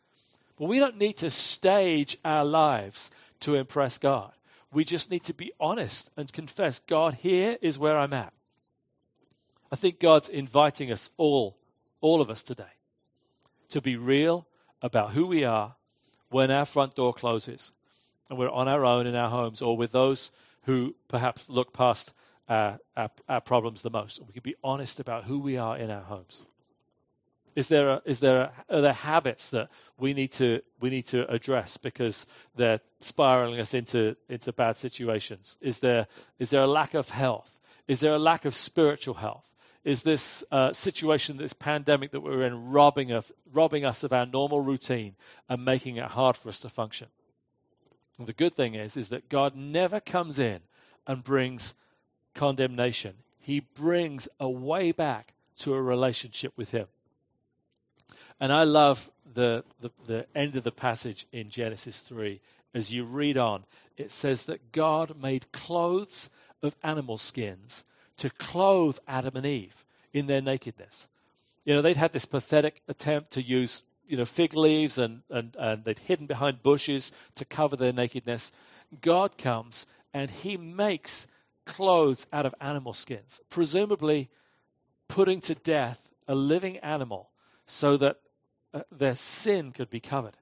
But 0.58 0.66
we 0.66 0.78
don't 0.78 0.98
need 0.98 1.18
to 1.18 1.30
stage 1.30 2.16
our 2.24 2.44
lives 2.44 3.10
to 3.40 3.54
impress 3.54 3.98
God. 3.98 4.32
We 4.72 4.84
just 4.84 5.10
need 5.10 5.24
to 5.24 5.34
be 5.34 5.52
honest 5.60 6.10
and 6.16 6.32
confess 6.32 6.80
God, 6.80 7.14
here 7.14 7.58
is 7.60 7.78
where 7.78 7.98
I'm 7.98 8.12
at. 8.12 8.32
I 9.70 9.76
think 9.76 10.00
God's 10.00 10.28
inviting 10.28 10.90
us 10.90 11.10
all, 11.16 11.58
all 12.00 12.20
of 12.20 12.30
us 12.30 12.42
today, 12.42 12.64
to 13.68 13.80
be 13.80 13.96
real 13.96 14.46
about 14.80 15.10
who 15.10 15.26
we 15.26 15.44
are 15.44 15.74
when 16.30 16.50
our 16.50 16.64
front 16.64 16.94
door 16.94 17.12
closes 17.12 17.72
and 18.28 18.38
we're 18.38 18.50
on 18.50 18.68
our 18.68 18.84
own 18.84 19.06
in 19.06 19.14
our 19.14 19.30
homes 19.30 19.62
or 19.62 19.76
with 19.76 19.92
those 19.92 20.30
who 20.62 20.94
perhaps 21.08 21.48
look 21.48 21.72
past 21.72 22.12
our, 22.48 22.78
our, 22.96 23.10
our 23.28 23.40
problems 23.40 23.82
the 23.82 23.90
most. 23.90 24.20
We 24.26 24.32
can 24.32 24.42
be 24.42 24.56
honest 24.62 25.00
about 25.00 25.24
who 25.24 25.38
we 25.38 25.56
are 25.56 25.76
in 25.76 25.90
our 25.90 26.02
homes. 26.02 26.44
Is 27.54 27.68
there, 27.68 27.88
a, 27.88 28.02
is 28.04 28.18
there 28.18 28.40
a, 28.40 28.52
are 28.68 28.80
there 28.80 28.92
habits 28.92 29.48
that 29.50 29.70
we 29.96 30.12
need 30.12 30.32
to 30.32 30.60
we 30.80 30.90
need 30.90 31.06
to 31.06 31.30
address 31.30 31.76
because 31.76 32.26
they're 32.56 32.80
spiraling 32.98 33.60
us 33.60 33.74
into 33.74 34.16
into 34.28 34.52
bad 34.52 34.76
situations? 34.76 35.56
Is 35.60 35.78
there 35.78 36.08
is 36.40 36.50
there 36.50 36.62
a 36.62 36.66
lack 36.66 36.94
of 36.94 37.10
health? 37.10 37.60
Is 37.86 38.00
there 38.00 38.14
a 38.14 38.18
lack 38.18 38.44
of 38.44 38.56
spiritual 38.56 39.14
health? 39.14 39.53
Is 39.84 40.02
this 40.02 40.42
uh, 40.50 40.72
situation, 40.72 41.36
this 41.36 41.52
pandemic 41.52 42.10
that 42.12 42.20
we're 42.20 42.42
in, 42.42 42.70
robbing 42.70 43.12
of 43.12 43.30
robbing 43.52 43.84
us 43.84 44.02
of 44.02 44.12
our 44.12 44.24
normal 44.24 44.60
routine 44.60 45.14
and 45.48 45.64
making 45.64 45.96
it 45.96 46.06
hard 46.06 46.36
for 46.36 46.48
us 46.48 46.60
to 46.60 46.70
function? 46.70 47.08
And 48.18 48.26
the 48.26 48.32
good 48.32 48.54
thing 48.54 48.74
is 48.74 48.96
is 48.96 49.10
that 49.10 49.28
God 49.28 49.54
never 49.54 50.00
comes 50.00 50.38
in 50.38 50.60
and 51.06 51.22
brings 51.22 51.74
condemnation. 52.34 53.16
He 53.38 53.60
brings 53.60 54.26
a 54.40 54.48
way 54.48 54.90
back 54.90 55.34
to 55.58 55.74
a 55.74 55.82
relationship 55.82 56.54
with 56.56 56.70
Him. 56.70 56.86
And 58.40 58.52
I 58.52 58.64
love 58.64 59.10
the, 59.34 59.64
the, 59.80 59.90
the 60.06 60.26
end 60.34 60.56
of 60.56 60.64
the 60.64 60.72
passage 60.72 61.26
in 61.30 61.50
Genesis 61.50 62.00
3. 62.00 62.40
As 62.72 62.92
you 62.92 63.04
read 63.04 63.36
on, 63.36 63.64
it 63.96 64.10
says 64.10 64.44
that 64.44 64.72
God 64.72 65.20
made 65.20 65.52
clothes 65.52 66.30
of 66.62 66.74
animal 66.82 67.18
skins 67.18 67.84
to 68.18 68.30
clothe 68.30 68.98
Adam 69.06 69.36
and 69.36 69.46
Eve 69.46 69.84
in 70.12 70.26
their 70.26 70.40
nakedness. 70.40 71.08
You 71.64 71.74
know, 71.74 71.82
they'd 71.82 71.96
had 71.96 72.12
this 72.12 72.26
pathetic 72.26 72.82
attempt 72.88 73.32
to 73.32 73.42
use, 73.42 73.82
you 74.06 74.16
know, 74.16 74.24
fig 74.24 74.54
leaves 74.54 74.98
and, 74.98 75.22
and, 75.30 75.56
and 75.58 75.84
they'd 75.84 75.98
hidden 75.98 76.26
behind 76.26 76.62
bushes 76.62 77.12
to 77.36 77.44
cover 77.44 77.76
their 77.76 77.92
nakedness. 77.92 78.52
God 79.00 79.38
comes 79.38 79.86
and 80.12 80.30
he 80.30 80.56
makes 80.56 81.26
clothes 81.64 82.26
out 82.32 82.46
of 82.46 82.54
animal 82.60 82.92
skins, 82.92 83.40
presumably 83.48 84.28
putting 85.08 85.40
to 85.40 85.54
death 85.54 86.10
a 86.28 86.34
living 86.34 86.76
animal 86.78 87.30
so 87.66 87.96
that 87.96 88.20
uh, 88.72 88.82
their 88.92 89.14
sin 89.14 89.72
could 89.72 89.90
be 89.90 90.00
covered. 90.00 90.36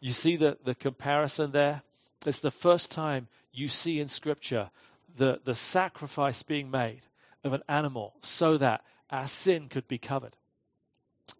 You 0.00 0.12
see 0.12 0.36
the, 0.36 0.56
the 0.64 0.74
comparison 0.74 1.52
there? 1.52 1.82
It's 2.24 2.40
the 2.40 2.50
first 2.50 2.90
time 2.90 3.28
you 3.52 3.68
see 3.68 3.98
in 3.98 4.08
Scripture 4.08 4.70
the, 5.16 5.40
the 5.44 5.54
sacrifice 5.54 6.42
being 6.42 6.70
made 6.70 7.02
of 7.44 7.52
an 7.52 7.62
animal 7.68 8.14
so 8.20 8.56
that 8.56 8.82
our 9.10 9.26
sin 9.28 9.68
could 9.68 9.88
be 9.88 9.98
covered. 9.98 10.36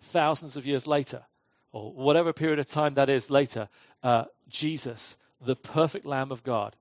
Thousands 0.02 0.56
of 0.56 0.66
years 0.66 0.86
later, 0.86 1.24
or 1.72 1.92
whatever 1.92 2.32
period 2.32 2.58
of 2.58 2.66
time 2.66 2.94
that 2.94 3.08
is 3.08 3.30
later, 3.30 3.68
uh, 4.02 4.24
Jesus, 4.48 5.16
the 5.40 5.56
perfect 5.56 6.04
Lamb 6.04 6.32
of 6.32 6.42
God, 6.42 6.76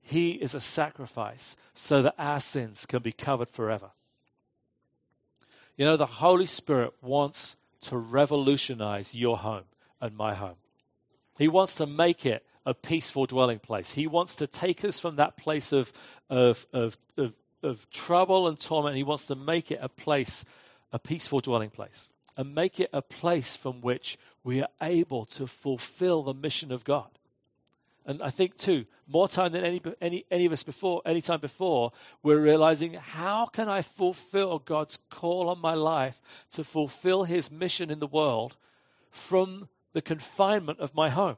he 0.00 0.32
is 0.32 0.54
a 0.54 0.60
sacrifice 0.60 1.56
so 1.74 2.02
that 2.02 2.14
our 2.18 2.40
sins 2.40 2.86
can 2.86 3.02
be 3.02 3.12
covered 3.12 3.48
forever. 3.48 3.90
You 5.76 5.84
know, 5.84 5.96
the 5.96 6.06
Holy 6.06 6.46
Spirit 6.46 6.92
wants 7.00 7.56
to 7.82 7.96
revolutionize 7.96 9.14
your 9.14 9.38
home 9.38 9.64
and 10.00 10.16
my 10.16 10.34
home. 10.34 10.56
He 11.38 11.48
wants 11.48 11.74
to 11.76 11.86
make 11.86 12.26
it 12.26 12.44
a 12.66 12.74
peaceful 12.74 13.26
dwelling 13.26 13.58
place. 13.58 13.92
He 13.92 14.06
wants 14.06 14.34
to 14.36 14.46
take 14.46 14.84
us 14.84 14.98
from 14.98 15.16
that 15.16 15.36
place 15.36 15.72
of, 15.72 15.92
of, 16.28 16.66
of, 16.72 16.96
of, 17.16 17.32
of 17.62 17.90
trouble 17.90 18.48
and 18.48 18.60
torment. 18.60 18.96
He 18.96 19.02
wants 19.02 19.24
to 19.26 19.34
make 19.34 19.70
it 19.70 19.78
a 19.80 19.88
place, 19.88 20.44
a 20.92 20.98
peaceful 20.98 21.40
dwelling 21.40 21.70
place, 21.70 22.10
and 22.36 22.54
make 22.54 22.78
it 22.80 22.90
a 22.92 23.02
place 23.02 23.56
from 23.56 23.80
which 23.80 24.18
we 24.44 24.60
are 24.60 24.68
able 24.80 25.24
to 25.26 25.46
fulfill 25.46 26.22
the 26.22 26.34
mission 26.34 26.72
of 26.72 26.84
God. 26.84 27.08
And 28.06 28.22
I 28.22 28.30
think 28.30 28.56
too, 28.56 28.86
more 29.06 29.28
time 29.28 29.52
than 29.52 29.64
any, 29.64 29.80
any, 30.00 30.24
any 30.30 30.46
of 30.46 30.52
us 30.52 30.62
before, 30.62 31.02
any 31.04 31.20
time 31.20 31.40
before, 31.40 31.92
we're 32.22 32.40
realizing 32.40 32.94
how 32.94 33.46
can 33.46 33.68
I 33.68 33.82
fulfill 33.82 34.58
God's 34.58 34.98
call 35.10 35.48
on 35.48 35.60
my 35.60 35.74
life 35.74 36.22
to 36.52 36.64
fulfill 36.64 37.24
his 37.24 37.50
mission 37.50 37.90
in 37.90 37.98
the 37.98 38.06
world 38.06 38.56
from 39.10 39.68
the 39.92 40.02
confinement 40.02 40.80
of 40.80 40.94
my 40.94 41.10
home. 41.10 41.36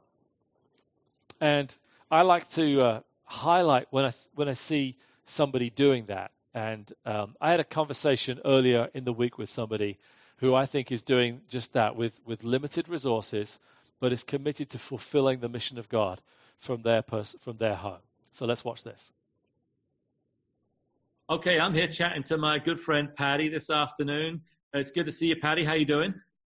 And 1.43 1.77
I 2.09 2.21
like 2.21 2.49
to 2.51 2.81
uh, 2.81 2.99
highlight 3.25 3.87
when 3.91 4.05
I, 4.05 4.11
when 4.33 4.47
I 4.47 4.53
see 4.53 4.95
somebody 5.25 5.69
doing 5.69 6.05
that. 6.05 6.31
And 6.53 6.89
um, 7.05 7.35
I 7.41 7.51
had 7.51 7.59
a 7.59 7.65
conversation 7.65 8.39
earlier 8.45 8.87
in 8.93 9.03
the 9.03 9.11
week 9.11 9.37
with 9.37 9.49
somebody 9.49 9.99
who 10.37 10.55
I 10.55 10.65
think 10.65 10.89
is 10.89 11.01
doing 11.01 11.41
just 11.49 11.73
that 11.73 11.97
with, 11.97 12.21
with 12.25 12.45
limited 12.45 12.87
resources, 12.87 13.59
but 13.99 14.13
is 14.13 14.23
committed 14.23 14.69
to 14.69 14.79
fulfilling 14.79 15.41
the 15.41 15.49
mission 15.49 15.77
of 15.77 15.89
God 15.89 16.21
from 16.59 16.83
their, 16.83 17.01
pers- 17.01 17.35
from 17.41 17.57
their 17.57 17.75
home. 17.75 18.03
So 18.31 18.45
let's 18.45 18.63
watch 18.63 18.85
this. 18.85 19.11
Okay, 21.29 21.59
I'm 21.59 21.73
here 21.73 21.89
chatting 21.89 22.23
to 22.23 22.37
my 22.37 22.57
good 22.57 22.79
friend 22.79 23.13
Patty 23.13 23.49
this 23.49 23.69
afternoon. 23.69 24.39
It's 24.73 24.91
good 24.91 25.07
to 25.07 25.11
see 25.11 25.27
you, 25.27 25.35
Patty. 25.35 25.65
How 25.65 25.73
are 25.73 25.77
you 25.77 25.85
doing? 25.85 26.13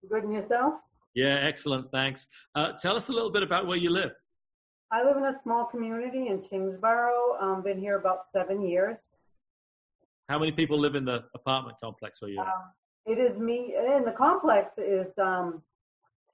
Good 0.10 0.24
and 0.24 0.34
yourself? 0.34 0.74
Yeah, 1.14 1.36
excellent. 1.44 1.90
Thanks. 1.90 2.26
Uh, 2.56 2.72
tell 2.72 2.96
us 2.96 3.10
a 3.10 3.14
little 3.14 3.32
bit 3.32 3.44
about 3.44 3.68
where 3.68 3.78
you 3.78 3.92
live. 3.92 4.14
I 4.92 5.04
live 5.04 5.18
in 5.18 5.26
a 5.26 5.40
small 5.44 5.66
community 5.66 6.28
in 6.28 6.42
Kingsborough. 6.42 7.38
Um, 7.40 7.62
been 7.62 7.78
here 7.78 7.98
about 7.98 8.32
seven 8.32 8.62
years. 8.62 8.98
How 10.28 10.40
many 10.40 10.52
people 10.52 10.80
live 10.80 10.96
in 10.96 11.06
the 11.06 11.26
apartment 11.36 11.78
complex 11.82 12.22
where 12.22 12.32
you? 12.32 12.42
Uh, 12.42 12.46
it 13.06 13.20
is 13.20 13.38
me, 13.38 13.76
and 13.78 14.06
the 14.06 14.12
complex 14.12 14.74
is 14.78 15.18
um, 15.20 15.62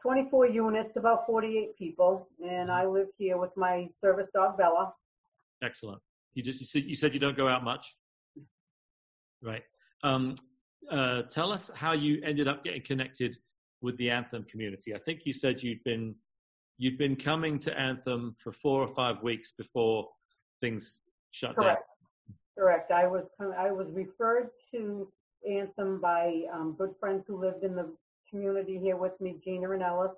24 0.01 0.47
units, 0.47 0.95
about 0.95 1.25
48 1.25 1.77
people, 1.77 2.29
and 2.45 2.71
I 2.71 2.85
live 2.85 3.07
here 3.17 3.37
with 3.37 3.51
my 3.57 3.89
service 3.99 4.27
dog 4.33 4.57
Bella. 4.57 4.93
Excellent. 5.63 6.01
You 6.33 6.43
just 6.43 6.59
you 6.59 6.65
said 6.65 6.83
you, 6.83 6.95
said 6.95 7.13
you 7.13 7.19
don't 7.19 7.37
go 7.37 7.47
out 7.47 7.63
much, 7.63 7.95
right? 9.41 9.63
Um, 10.03 10.35
uh, 10.91 11.23
tell 11.23 11.51
us 11.51 11.71
how 11.75 11.93
you 11.93 12.21
ended 12.23 12.47
up 12.47 12.63
getting 12.63 12.83
connected 12.83 13.37
with 13.81 13.97
the 13.97 14.09
Anthem 14.09 14.43
community. 14.43 14.93
I 14.93 14.99
think 14.99 15.25
you 15.25 15.33
said 15.33 15.61
you'd 15.63 15.83
been 15.83 16.15
you'd 16.77 16.97
been 16.97 17.15
coming 17.15 17.57
to 17.59 17.79
Anthem 17.79 18.35
for 18.37 18.51
four 18.51 18.81
or 18.81 18.87
five 18.87 19.21
weeks 19.23 19.51
before 19.51 20.09
things 20.61 20.99
shut 21.31 21.55
Correct. 21.55 21.81
down. 21.81 22.35
Correct. 22.57 22.91
I 22.91 23.07
was 23.07 23.25
I 23.57 23.71
was 23.71 23.87
referred 23.91 24.49
to 24.71 25.11
Anthem 25.49 25.99
by 25.99 26.43
um, 26.53 26.75
good 26.77 26.91
friends 26.99 27.25
who 27.27 27.39
lived 27.39 27.63
in 27.63 27.75
the 27.75 27.91
community 28.29 28.79
here 28.79 28.95
with 28.95 29.19
me, 29.19 29.35
Gina 29.43 29.71
and 29.71 29.83
Ellis. 29.83 30.13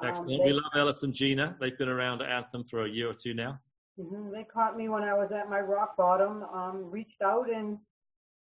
Um, 0.00 0.08
Excellent. 0.08 0.40
Um, 0.40 0.46
we 0.46 0.52
love 0.52 0.72
Ellis 0.74 1.02
and 1.02 1.12
Gina. 1.12 1.56
They've 1.60 1.76
been 1.76 1.88
around 1.88 2.22
Anthem 2.22 2.64
for 2.64 2.84
a 2.84 2.88
year 2.88 3.10
or 3.10 3.14
two 3.14 3.34
now. 3.34 3.58
Mm-hmm. 4.00 4.32
They 4.32 4.44
caught 4.44 4.76
me 4.76 4.88
when 4.88 5.02
I 5.02 5.14
was 5.14 5.30
at 5.32 5.48
my 5.48 5.60
rock 5.60 5.96
bottom, 5.96 6.42
um, 6.52 6.90
reached 6.90 7.22
out, 7.22 7.50
and 7.50 7.78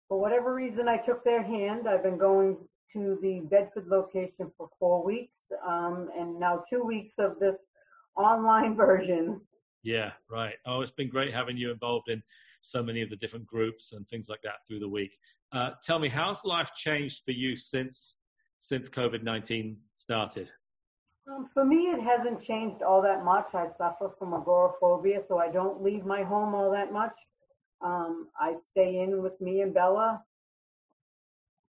for 0.07 0.19
whatever 0.19 0.53
reason, 0.53 0.87
I 0.87 0.97
took 0.97 1.23
their 1.23 1.41
hand. 1.41 1.87
I've 1.87 2.03
been 2.03 2.17
going 2.17 2.57
to 2.93 3.17
the 3.21 3.41
Bedford 3.49 3.87
location 3.87 4.51
for 4.57 4.69
four 4.79 5.03
weeks, 5.03 5.35
um, 5.67 6.09
and 6.17 6.39
now 6.39 6.63
two 6.69 6.83
weeks 6.83 7.13
of 7.17 7.39
this 7.39 7.67
online 8.15 8.75
version. 8.85 9.41
Yeah, 9.83 10.11
right. 10.29 10.55
Oh, 10.65 10.81
it's 10.81 10.91
been 10.91 11.09
great 11.09 11.33
having 11.33 11.57
you 11.57 11.71
involved 11.71 12.09
in 12.09 12.21
so 12.61 12.83
many 12.83 13.01
of 13.01 13.09
the 13.09 13.15
different 13.15 13.45
groups 13.45 13.93
and 13.93 14.07
things 14.07 14.27
like 14.27 14.41
that 14.43 14.65
through 14.67 14.79
the 14.79 14.89
week. 14.89 15.11
Uh, 15.51 15.71
tell 15.81 15.99
me, 15.99 16.09
how's 16.09 16.43
life 16.43 16.71
changed 16.75 17.23
for 17.25 17.31
you 17.31 17.55
since 17.55 18.15
since 18.59 18.89
COVID 18.89 19.23
nineteen 19.23 19.77
started? 19.95 20.51
Um, 21.29 21.49
for 21.53 21.63
me, 21.63 21.91
it 21.91 22.01
hasn't 22.01 22.41
changed 22.43 22.81
all 22.81 23.01
that 23.03 23.23
much. 23.23 23.53
I 23.53 23.67
suffer 23.77 24.09
from 24.17 24.33
agoraphobia, 24.33 25.21
so 25.27 25.37
I 25.37 25.49
don't 25.49 25.81
leave 25.81 26.05
my 26.05 26.23
home 26.23 26.55
all 26.55 26.71
that 26.71 26.91
much. 26.91 27.17
Um, 27.81 28.27
I 28.39 28.53
stay 28.53 28.99
in 28.99 29.21
with 29.21 29.39
me 29.39 29.61
and 29.61 29.73
Bella. 29.73 30.23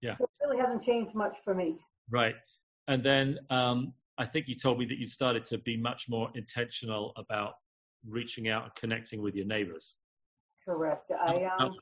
Yeah. 0.01 0.17
So 0.17 0.30
really 0.51 0.63
hasn't 0.63 0.83
changed 0.83 1.15
much 1.15 1.37
for 1.45 1.55
me. 1.55 1.77
Right. 2.11 2.35
And 2.89 3.03
then 3.03 3.39
um, 3.51 3.93
I 4.19 4.25
think 4.25 4.49
you 4.49 4.55
told 4.55 4.79
me 4.79 4.85
that 4.87 4.99
you'd 4.99 5.11
started 5.11 5.45
to 5.47 5.59
be 5.59 5.77
much 5.77 6.09
more 6.09 6.31
intentional 6.35 7.13
about 7.17 7.55
reaching 8.09 8.49
out 8.49 8.65
and 8.65 8.75
connecting 8.75 9.23
with 9.23 9.35
your 9.35 9.47
neighbors. 9.47 9.97
Correct. 10.65 11.11
I 11.11 11.49
um, 11.59 11.73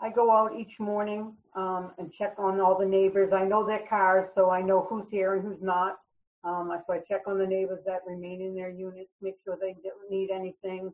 I 0.00 0.10
go 0.10 0.30
out 0.30 0.54
each 0.58 0.78
morning 0.78 1.34
um, 1.54 1.92
and 1.98 2.12
check 2.12 2.34
on 2.38 2.60
all 2.60 2.78
the 2.78 2.86
neighbors. 2.86 3.32
I 3.32 3.44
know 3.44 3.66
their 3.66 3.86
cars, 3.88 4.28
so 4.34 4.50
I 4.50 4.60
know 4.60 4.86
who's 4.88 5.08
here 5.08 5.34
and 5.34 5.42
who's 5.42 5.62
not. 5.62 5.96
Um, 6.44 6.70
so 6.86 6.92
I 6.92 6.98
check 6.98 7.22
on 7.26 7.38
the 7.38 7.46
neighbors 7.46 7.80
that 7.86 8.00
remain 8.06 8.40
in 8.40 8.54
their 8.54 8.70
units, 8.70 9.10
make 9.20 9.34
sure 9.42 9.56
they 9.60 9.74
don't 9.82 10.10
need 10.10 10.30
anything 10.30 10.92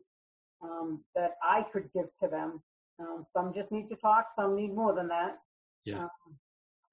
um, 0.63 1.03
that 1.15 1.31
I 1.43 1.63
could 1.71 1.89
give 1.93 2.07
to 2.21 2.29
them. 2.29 2.61
Um, 2.99 3.25
some 3.33 3.53
just 3.53 3.71
need 3.71 3.89
to 3.89 3.95
talk, 3.95 4.27
some 4.35 4.55
need 4.55 4.73
more 4.73 4.93
than 4.95 5.07
that. 5.09 5.37
Yeah. 5.85 6.03
Um, 6.03 6.09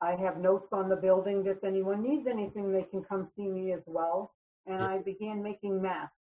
I 0.02 0.16
have 0.16 0.38
notes 0.38 0.72
on 0.72 0.88
the 0.88 0.96
building. 0.96 1.44
If 1.46 1.62
anyone 1.64 2.02
needs 2.02 2.26
anything, 2.26 2.72
they 2.72 2.82
can 2.82 3.02
come 3.02 3.28
see 3.36 3.48
me 3.48 3.72
as 3.72 3.82
well. 3.86 4.34
And 4.66 4.80
Yeah. 4.80 4.88
I 4.88 4.98
began 4.98 5.42
making 5.42 5.80
masks. 5.82 6.16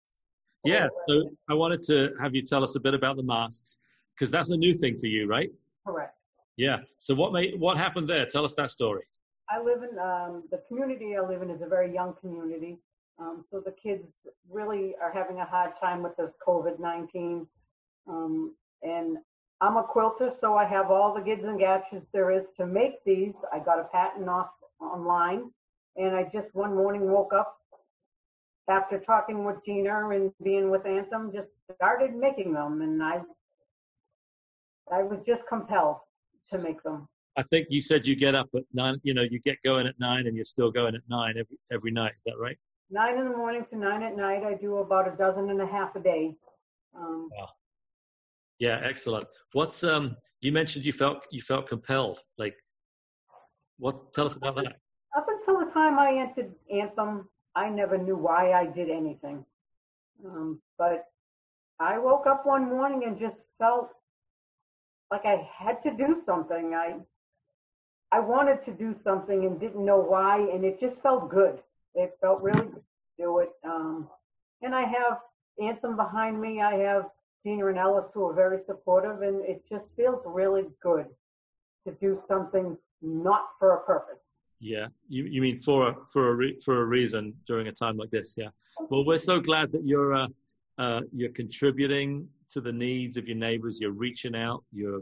Yeah. 0.65 0.87
So 1.07 1.29
I 1.49 1.53
wanted 1.53 1.81
to 1.83 2.13
have 2.19 2.35
you 2.35 2.41
tell 2.41 2.63
us 2.63 2.75
a 2.75 2.79
bit 2.79 2.93
about 2.93 3.15
the 3.15 3.23
masks 3.23 3.79
because 4.13 4.29
that's 4.29 4.49
a 4.49 4.57
new 4.57 4.73
thing 4.75 4.97
for 4.97 5.07
you, 5.07 5.27
right? 5.27 5.49
Correct. 5.85 6.15
Yeah. 6.57 6.79
So 6.97 7.15
what 7.15 7.31
made 7.31 7.59
what 7.59 7.77
happened 7.77 8.09
there? 8.09 8.25
Tell 8.25 8.43
us 8.43 8.53
that 8.55 8.69
story. 8.69 9.03
I 9.49 9.61
live 9.61 9.81
in 9.81 9.97
um, 9.97 10.43
the 10.51 10.61
community 10.67 11.15
I 11.15 11.21
live 11.21 11.41
in 11.41 11.49
is 11.49 11.61
a 11.61 11.67
very 11.67 11.93
young 11.93 12.13
community. 12.19 12.79
Um, 13.17 13.43
so 13.49 13.59
the 13.59 13.71
kids 13.71 14.27
really 14.49 14.95
are 15.01 15.11
having 15.11 15.39
a 15.39 15.45
hard 15.45 15.71
time 15.79 16.03
with 16.03 16.15
this 16.17 16.31
COVID 16.45 16.79
19. 16.79 17.47
Um, 18.07 18.55
and 18.83 19.17
I'm 19.61 19.77
a 19.77 19.83
quilter, 19.83 20.31
so 20.31 20.55
I 20.55 20.65
have 20.65 20.89
all 20.89 21.13
the 21.13 21.21
gids 21.21 21.43
and 21.43 21.59
gadgets 21.59 22.07
there 22.13 22.31
is 22.31 22.51
to 22.57 22.65
make 22.65 23.03
these. 23.05 23.35
I 23.51 23.59
got 23.59 23.79
a 23.79 23.85
patent 23.85 24.29
off 24.29 24.51
online, 24.79 25.51
and 25.97 26.15
I 26.15 26.23
just 26.23 26.53
one 26.53 26.75
morning 26.75 27.11
woke 27.11 27.33
up 27.33 27.57
after 28.69 28.99
talking 28.99 29.43
with 29.43 29.57
Gina 29.65 30.09
and 30.09 30.31
being 30.43 30.69
with 30.69 30.85
Anthem, 30.85 31.31
just 31.33 31.53
started 31.75 32.15
making 32.15 32.53
them, 32.53 32.81
and 32.81 33.01
I 33.03 33.21
I 34.91 35.03
was 35.03 35.21
just 35.25 35.43
compelled 35.47 35.97
to 36.51 36.57
make 36.57 36.81
them. 36.83 37.07
I 37.37 37.43
think 37.43 37.67
you 37.69 37.81
said 37.81 38.07
you 38.07 38.15
get 38.15 38.35
up 38.35 38.49
at 38.55 38.63
nine. 38.73 38.99
You 39.03 39.13
know, 39.13 39.23
you 39.23 39.39
get 39.39 39.57
going 39.63 39.87
at 39.87 39.99
nine, 39.99 40.27
and 40.27 40.35
you're 40.35 40.45
still 40.45 40.71
going 40.71 40.95
at 40.95 41.01
nine 41.09 41.35
every 41.37 41.57
every 41.71 41.91
night. 41.91 42.11
Is 42.11 42.23
that 42.27 42.39
right? 42.39 42.57
nine 42.89 43.17
in 43.17 43.25
the 43.25 43.37
morning 43.37 43.65
to 43.69 43.77
nine 43.77 44.03
at 44.03 44.15
night. 44.15 44.43
I 44.43 44.55
do 44.55 44.77
about 44.77 45.11
a 45.11 45.15
dozen 45.15 45.49
and 45.49 45.61
a 45.61 45.65
half 45.65 45.95
a 45.95 45.99
day. 45.99 46.35
Um, 46.97 47.29
Yeah, 48.59 48.79
excellent. 48.83 49.27
What's 49.53 49.83
um? 49.83 50.15
You 50.41 50.51
mentioned 50.51 50.85
you 50.85 50.93
felt 50.93 51.25
you 51.31 51.41
felt 51.41 51.67
compelled. 51.67 52.19
Like, 52.37 52.55
what's 53.77 54.03
tell 54.13 54.25
us 54.25 54.35
about 54.35 54.55
that? 54.55 54.75
up 55.15 55.27
until 55.27 55.65
the 55.65 55.71
time 55.71 55.97
I 55.97 56.13
entered 56.13 56.53
Anthem, 56.71 57.27
I 57.55 57.69
never 57.69 57.97
knew 57.97 58.15
why 58.15 58.51
I 58.51 58.65
did 58.65 58.89
anything. 58.89 59.43
Um, 60.25 60.61
but 60.77 61.05
I 61.79 61.97
woke 61.97 62.27
up 62.27 62.45
one 62.45 62.69
morning 62.69 63.05
and 63.05 63.17
just 63.17 63.41
felt 63.57 63.89
like 65.11 65.25
I 65.25 65.47
had 65.51 65.81
to 65.83 65.91
do 65.91 66.21
something. 66.23 66.73
I 66.75 66.97
I 68.11 68.19
wanted 68.19 68.61
to 68.63 68.71
do 68.71 68.91
something 68.93 69.45
and 69.45 69.59
didn't 69.59 69.85
know 69.85 69.99
why, 69.99 70.39
and 70.39 70.65
it 70.65 70.79
just 70.79 71.01
felt 71.01 71.29
good. 71.29 71.61
It 71.95 72.17
felt 72.21 72.41
really 72.41 72.65
good 72.65 72.83
to 72.83 73.23
do 73.23 73.39
it. 73.39 73.51
Um, 73.63 74.09
and 74.61 74.73
I 74.73 74.81
have 74.81 75.19
Anthem 75.61 75.95
behind 75.95 76.41
me. 76.41 76.61
I 76.61 76.73
have 76.75 77.05
Gina 77.43 77.67
and 77.67 77.77
Ellis 77.77 78.11
who 78.13 78.25
are 78.27 78.33
very 78.33 78.59
supportive, 78.65 79.21
and 79.21 79.43
it 79.45 79.63
just 79.69 79.85
feels 79.95 80.21
really 80.25 80.65
good 80.81 81.05
to 81.87 81.93
do 81.99 82.19
something 82.27 82.77
not 83.01 83.45
for 83.57 83.75
a 83.75 83.83
purpose. 83.83 84.23
Yeah, 84.59 84.87
you 85.07 85.23
you 85.23 85.41
mean 85.41 85.57
for 85.57 85.89
a, 85.89 85.95
for 86.11 86.29
a 86.29 86.35
re, 86.35 86.59
for 86.59 86.81
a 86.81 86.85
reason 86.85 87.33
during 87.47 87.67
a 87.67 87.71
time 87.71 87.95
like 87.95 88.11
this? 88.11 88.33
Yeah. 88.35 88.49
Well, 88.89 89.05
we're 89.05 89.17
so 89.17 89.39
glad 89.39 89.71
that 89.71 89.85
you're 89.85 90.13
uh, 90.13 90.27
uh, 90.77 91.01
you're 91.15 91.31
contributing 91.31 92.27
to 92.51 92.59
the 92.61 92.71
needs 92.71 93.15
of 93.15 93.27
your 93.27 93.37
neighbors. 93.37 93.79
You're 93.79 93.91
reaching 93.91 94.35
out. 94.35 94.63
You're 94.73 95.01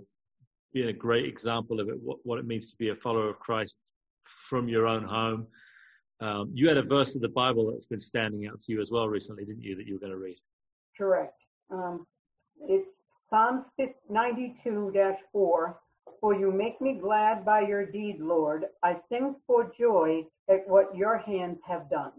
being 0.74 0.90
a 0.90 0.94
great 0.94 1.26
example 1.26 1.80
of 1.80 1.90
it. 1.90 2.00
What 2.00 2.20
what 2.24 2.38
it 2.38 2.46
means 2.46 2.70
to 2.70 2.78
be 2.78 2.90
a 2.90 2.96
follower 2.96 3.30
of 3.30 3.40
Christ 3.40 3.78
from 4.26 4.70
your 4.70 4.86
own 4.86 5.04
home. 5.04 5.48
Um, 6.20 6.52
you 6.54 6.68
had 6.68 6.78
a 6.78 6.84
verse 6.84 7.16
of 7.16 7.22
the 7.22 7.30
Bible 7.30 7.72
that's 7.72 7.86
been 7.86 8.00
standing 8.00 8.48
out 8.48 8.62
to 8.62 8.72
you 8.72 8.82
as 8.82 8.92
well 8.92 9.08
recently, 9.08 9.46
didn't 9.46 9.64
you? 9.64 9.76
That 9.76 9.88
you 9.88 9.94
were 9.94 10.00
going 10.00 10.12
to 10.12 10.18
read. 10.18 10.38
Correct. 10.96 11.40
Um, 11.72 12.06
it's 12.68 12.94
Psalms 13.30 13.66
92-4. 14.12 15.76
For 16.20 16.34
you 16.34 16.52
make 16.52 16.82
me 16.82 16.98
glad 17.00 17.46
by 17.46 17.62
your 17.62 17.86
deed, 17.86 18.18
Lord. 18.20 18.66
I 18.84 18.96
sing 19.08 19.36
for 19.46 19.72
joy 19.78 20.24
at 20.50 20.68
what 20.68 20.96
your 20.96 21.20
hands 21.20 21.60
have 21.68 21.90
done. 21.92 22.12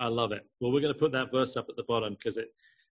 I 0.00 0.08
love 0.08 0.32
it. 0.32 0.44
Well, 0.60 0.70
we're 0.70 0.80
going 0.80 0.92
to 0.92 0.98
put 0.98 1.12
that 1.12 1.30
verse 1.32 1.56
up 1.56 1.66
at 1.70 1.76
the 1.76 1.84
bottom 1.84 2.14
because 2.14 2.36
it 2.36 2.48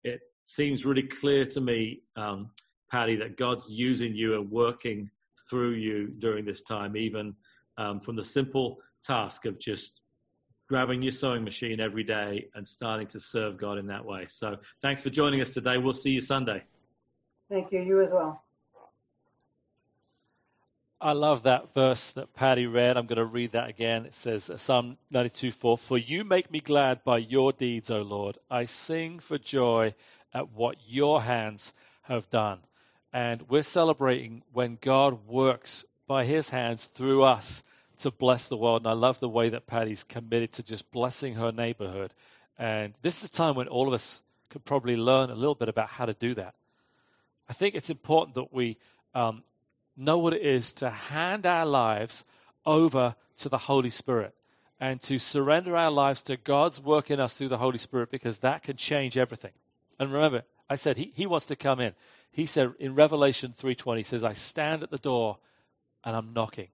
it 0.03 0.21
seems 0.45 0.85
really 0.85 1.03
clear 1.03 1.45
to 1.45 1.61
me, 1.61 2.01
um, 2.15 2.51
Patty, 2.91 3.15
that 3.17 3.37
God's 3.37 3.69
using 3.69 4.15
you 4.15 4.35
and 4.35 4.49
working 4.51 5.09
through 5.49 5.71
you 5.71 6.09
during 6.19 6.45
this 6.45 6.61
time, 6.61 6.95
even 6.95 7.33
um, 7.77 7.99
from 7.99 8.15
the 8.15 8.23
simple 8.23 8.77
task 9.03 9.45
of 9.45 9.59
just 9.59 10.01
grabbing 10.67 11.01
your 11.01 11.11
sewing 11.11 11.43
machine 11.43 11.79
every 11.79 12.03
day 12.03 12.47
and 12.55 12.67
starting 12.67 13.07
to 13.07 13.19
serve 13.19 13.57
God 13.57 13.77
in 13.77 13.87
that 13.87 14.03
way. 14.03 14.25
So, 14.29 14.57
thanks 14.81 15.01
for 15.01 15.09
joining 15.09 15.41
us 15.41 15.53
today. 15.53 15.77
We'll 15.77 15.93
see 15.93 16.11
you 16.11 16.21
Sunday. 16.21 16.63
Thank 17.49 17.71
you. 17.71 17.81
You 17.81 18.01
as 18.01 18.11
well. 18.11 18.43
I 20.99 21.11
love 21.11 21.43
that 21.43 21.75
verse 21.75 22.09
that 22.11 22.33
Patty 22.33 22.65
read. 22.65 22.97
I'm 22.97 23.05
going 23.05 23.17
to 23.17 23.25
read 23.25 23.51
that 23.51 23.69
again. 23.69 24.05
It 24.05 24.15
says, 24.15 24.49
Psalm 24.57 24.97
92 25.11 25.51
4 25.51 25.77
For 25.77 25.97
you 25.97 26.23
make 26.23 26.49
me 26.49 26.59
glad 26.59 27.03
by 27.03 27.19
your 27.19 27.53
deeds, 27.53 27.91
O 27.91 28.01
Lord. 28.01 28.39
I 28.49 28.65
sing 28.65 29.19
for 29.19 29.37
joy 29.37 29.93
at 30.33 30.51
what 30.51 30.77
your 30.87 31.21
hands 31.21 31.71
have 32.03 32.29
done. 32.29 32.61
And 33.13 33.47
we're 33.47 33.61
celebrating 33.61 34.41
when 34.51 34.79
God 34.81 35.27
works 35.27 35.85
by 36.07 36.25
his 36.25 36.49
hands 36.49 36.85
through 36.85 37.23
us 37.23 37.63
to 37.99 38.11
bless 38.11 38.47
the 38.47 38.57
world. 38.57 38.81
And 38.81 38.89
I 38.89 38.93
love 38.93 39.19
the 39.19 39.29
way 39.29 39.49
that 39.49 39.67
Patty's 39.67 40.03
committed 40.03 40.51
to 40.53 40.63
just 40.63 40.91
blessing 40.91 41.35
her 41.35 41.51
neighborhood. 41.51 42.13
And 42.57 42.93
this 43.01 43.23
is 43.23 43.29
a 43.29 43.31
time 43.31 43.55
when 43.55 43.67
all 43.67 43.87
of 43.87 43.93
us 43.93 44.21
could 44.49 44.65
probably 44.65 44.95
learn 44.95 45.29
a 45.29 45.35
little 45.35 45.55
bit 45.55 45.69
about 45.69 45.89
how 45.89 46.05
to 46.05 46.13
do 46.13 46.33
that. 46.35 46.55
I 47.49 47.53
think 47.53 47.75
it's 47.75 47.89
important 47.89 48.35
that 48.35 48.53
we 48.53 48.77
um, 49.13 49.43
know 49.95 50.17
what 50.17 50.33
it 50.33 50.41
is 50.41 50.71
to 50.73 50.89
hand 50.89 51.45
our 51.45 51.65
lives 51.65 52.25
over 52.65 53.15
to 53.37 53.49
the 53.49 53.57
Holy 53.57 53.89
Spirit 53.89 54.33
and 54.79 55.01
to 55.01 55.17
surrender 55.17 55.75
our 55.75 55.91
lives 55.91 56.21
to 56.23 56.37
God's 56.37 56.81
work 56.81 57.09
in 57.09 57.19
us 57.19 57.35
through 57.35 57.49
the 57.49 57.57
Holy 57.57 57.77
Spirit 57.77 58.11
because 58.11 58.39
that 58.39 58.63
can 58.63 58.77
change 58.77 59.17
everything. 59.17 59.53
And 59.99 60.13
remember, 60.13 60.43
I 60.69 60.75
said 60.75 60.97
he, 60.97 61.11
he 61.15 61.25
wants 61.25 61.45
to 61.47 61.55
come 61.55 61.79
in. 61.79 61.93
He 62.31 62.45
said 62.45 62.73
in 62.79 62.93
Revelation 62.93 63.51
3:20 63.51 63.97
he 63.97 64.03
says 64.03 64.23
I 64.23 64.33
stand 64.33 64.83
at 64.83 64.91
the 64.91 64.97
door 64.97 65.39
and 66.03 66.15
I'm 66.15 66.33
knocking. 66.33 66.67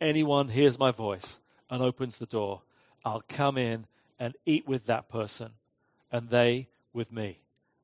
Anyone 0.00 0.48
hears 0.48 0.78
my 0.78 0.90
voice 0.90 1.38
and 1.68 1.82
opens 1.82 2.18
the 2.18 2.26
door, 2.26 2.62
I'll 3.04 3.22
come 3.28 3.58
in 3.58 3.86
and 4.18 4.34
eat 4.46 4.66
with 4.66 4.86
that 4.86 5.08
person 5.08 5.52
and 6.10 6.28
they 6.30 6.68
with 6.92 7.12
me. 7.12 7.40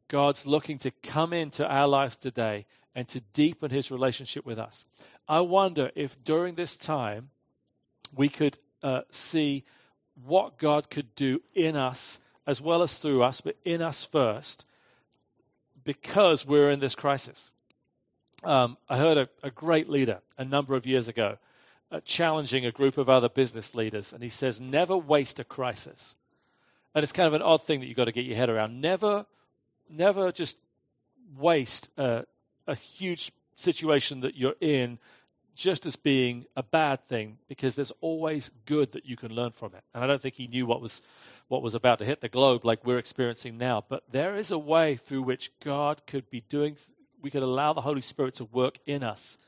God's 0.09 0.47
looking 0.47 0.79
to 0.79 0.91
come 0.91 1.33
into 1.33 1.67
our 1.67 1.89
lives 1.89 2.17
today 2.17 2.67
and 2.95 3.07
to 3.09 3.21
deepen 3.33 3.71
his 3.71 3.91
relationship 3.91 4.47
with 4.47 4.59
us. 4.59 4.87
I 5.29 5.41
wonder 5.41 5.91
if 5.95 6.23
during 6.25 6.55
this 6.55 6.77
time 6.77 7.31
we 8.15 8.29
could 8.29 8.59
uh, 8.83 9.03
see 9.11 9.65
what 10.25 10.59
God 10.59 10.91
could 10.91 11.15
do 11.15 11.43
in 11.55 11.77
us 11.77 12.21
as 12.47 12.61
well 12.61 12.83
as 12.83 12.99
through 12.99 13.23
us, 13.23 13.41
but 13.41 13.57
in 13.65 13.83
us 13.83 14.05
first, 14.05 14.65
because 15.85 16.47
we're 16.47 16.71
in 16.71 16.81
this 16.81 16.95
crisis. 16.95 17.51
Um, 18.45 18.77
I 18.89 18.99
heard 18.99 19.19
a, 19.19 19.29
a, 19.43 19.51
great 19.51 19.89
leader 19.89 20.21
a 20.39 20.45
number 20.45 20.77
of 20.77 20.87
years 20.87 21.09
ago 21.09 21.39
uh, 21.91 22.01
challenging 22.05 22.67
a 22.67 22.73
group 22.73 22.99
of 22.99 23.09
other 23.09 23.29
business 23.29 23.75
leaders, 23.75 24.13
and 24.13 24.23
he 24.23 24.29
says, 24.29 24.61
Never 24.61 24.97
waste 24.97 25.39
a 25.39 25.45
crisis. 25.45 26.15
And 26.95 27.03
it's 27.03 27.13
kind 27.13 27.27
of 27.27 27.35
an 27.35 27.43
odd 27.43 27.63
thing 27.63 27.81
that 27.81 27.87
you've 27.87 27.97
got 27.97 28.07
to 28.07 28.13
get 28.13 28.25
your 28.25 28.37
head 28.37 28.49
around. 28.49 28.81
Never, 28.81 29.27
never 29.91 30.33
just 30.33 30.59
waste 31.39 31.91
a, 31.99 32.25
a 32.67 32.75
huge 32.75 33.33
situation 33.55 34.21
that 34.21 34.37
you're 34.37 34.55
in 34.61 34.99
just 35.55 35.87
as 35.87 35.97
being 35.97 36.45
a 36.55 36.63
bad 36.63 37.07
thing 37.07 37.39
because 37.49 37.75
there's 37.75 37.93
always 38.01 38.51
good 38.67 38.93
that 38.93 39.07
you 39.07 39.17
can 39.17 39.33
learn 39.33 39.51
from 39.51 39.75
it. 39.75 39.83
And 39.95 40.05
I 40.05 40.07
don't 40.07 40.21
think 40.21 40.35
he 40.35 40.47
knew 40.47 40.67
what 40.67 40.81
was 40.81 41.03
what 41.49 41.63
was 41.63 41.75
about 41.75 42.01
to 42.01 42.05
hit 42.05 42.21
the 42.21 42.29
globe 42.29 42.65
like 42.65 42.85
we're 42.85 42.99
experiencing 42.99 43.57
now, 43.57 43.85
but 43.89 44.03
there 44.11 44.37
is 44.37 44.51
a 44.51 44.59
way 44.59 44.97
through 44.97 45.23
which 45.23 45.53
God 45.61 46.03
could 46.07 46.29
be 46.29 46.41
doing 46.41 46.77
we 47.23 47.31
could 47.31 47.43
allow 47.43 47.73
the 47.73 47.81
Holy 47.81 48.01
Spirit 48.01 48.35
to 48.35 48.45
work 48.45 48.79
in 48.87 49.03
us 49.03 49.39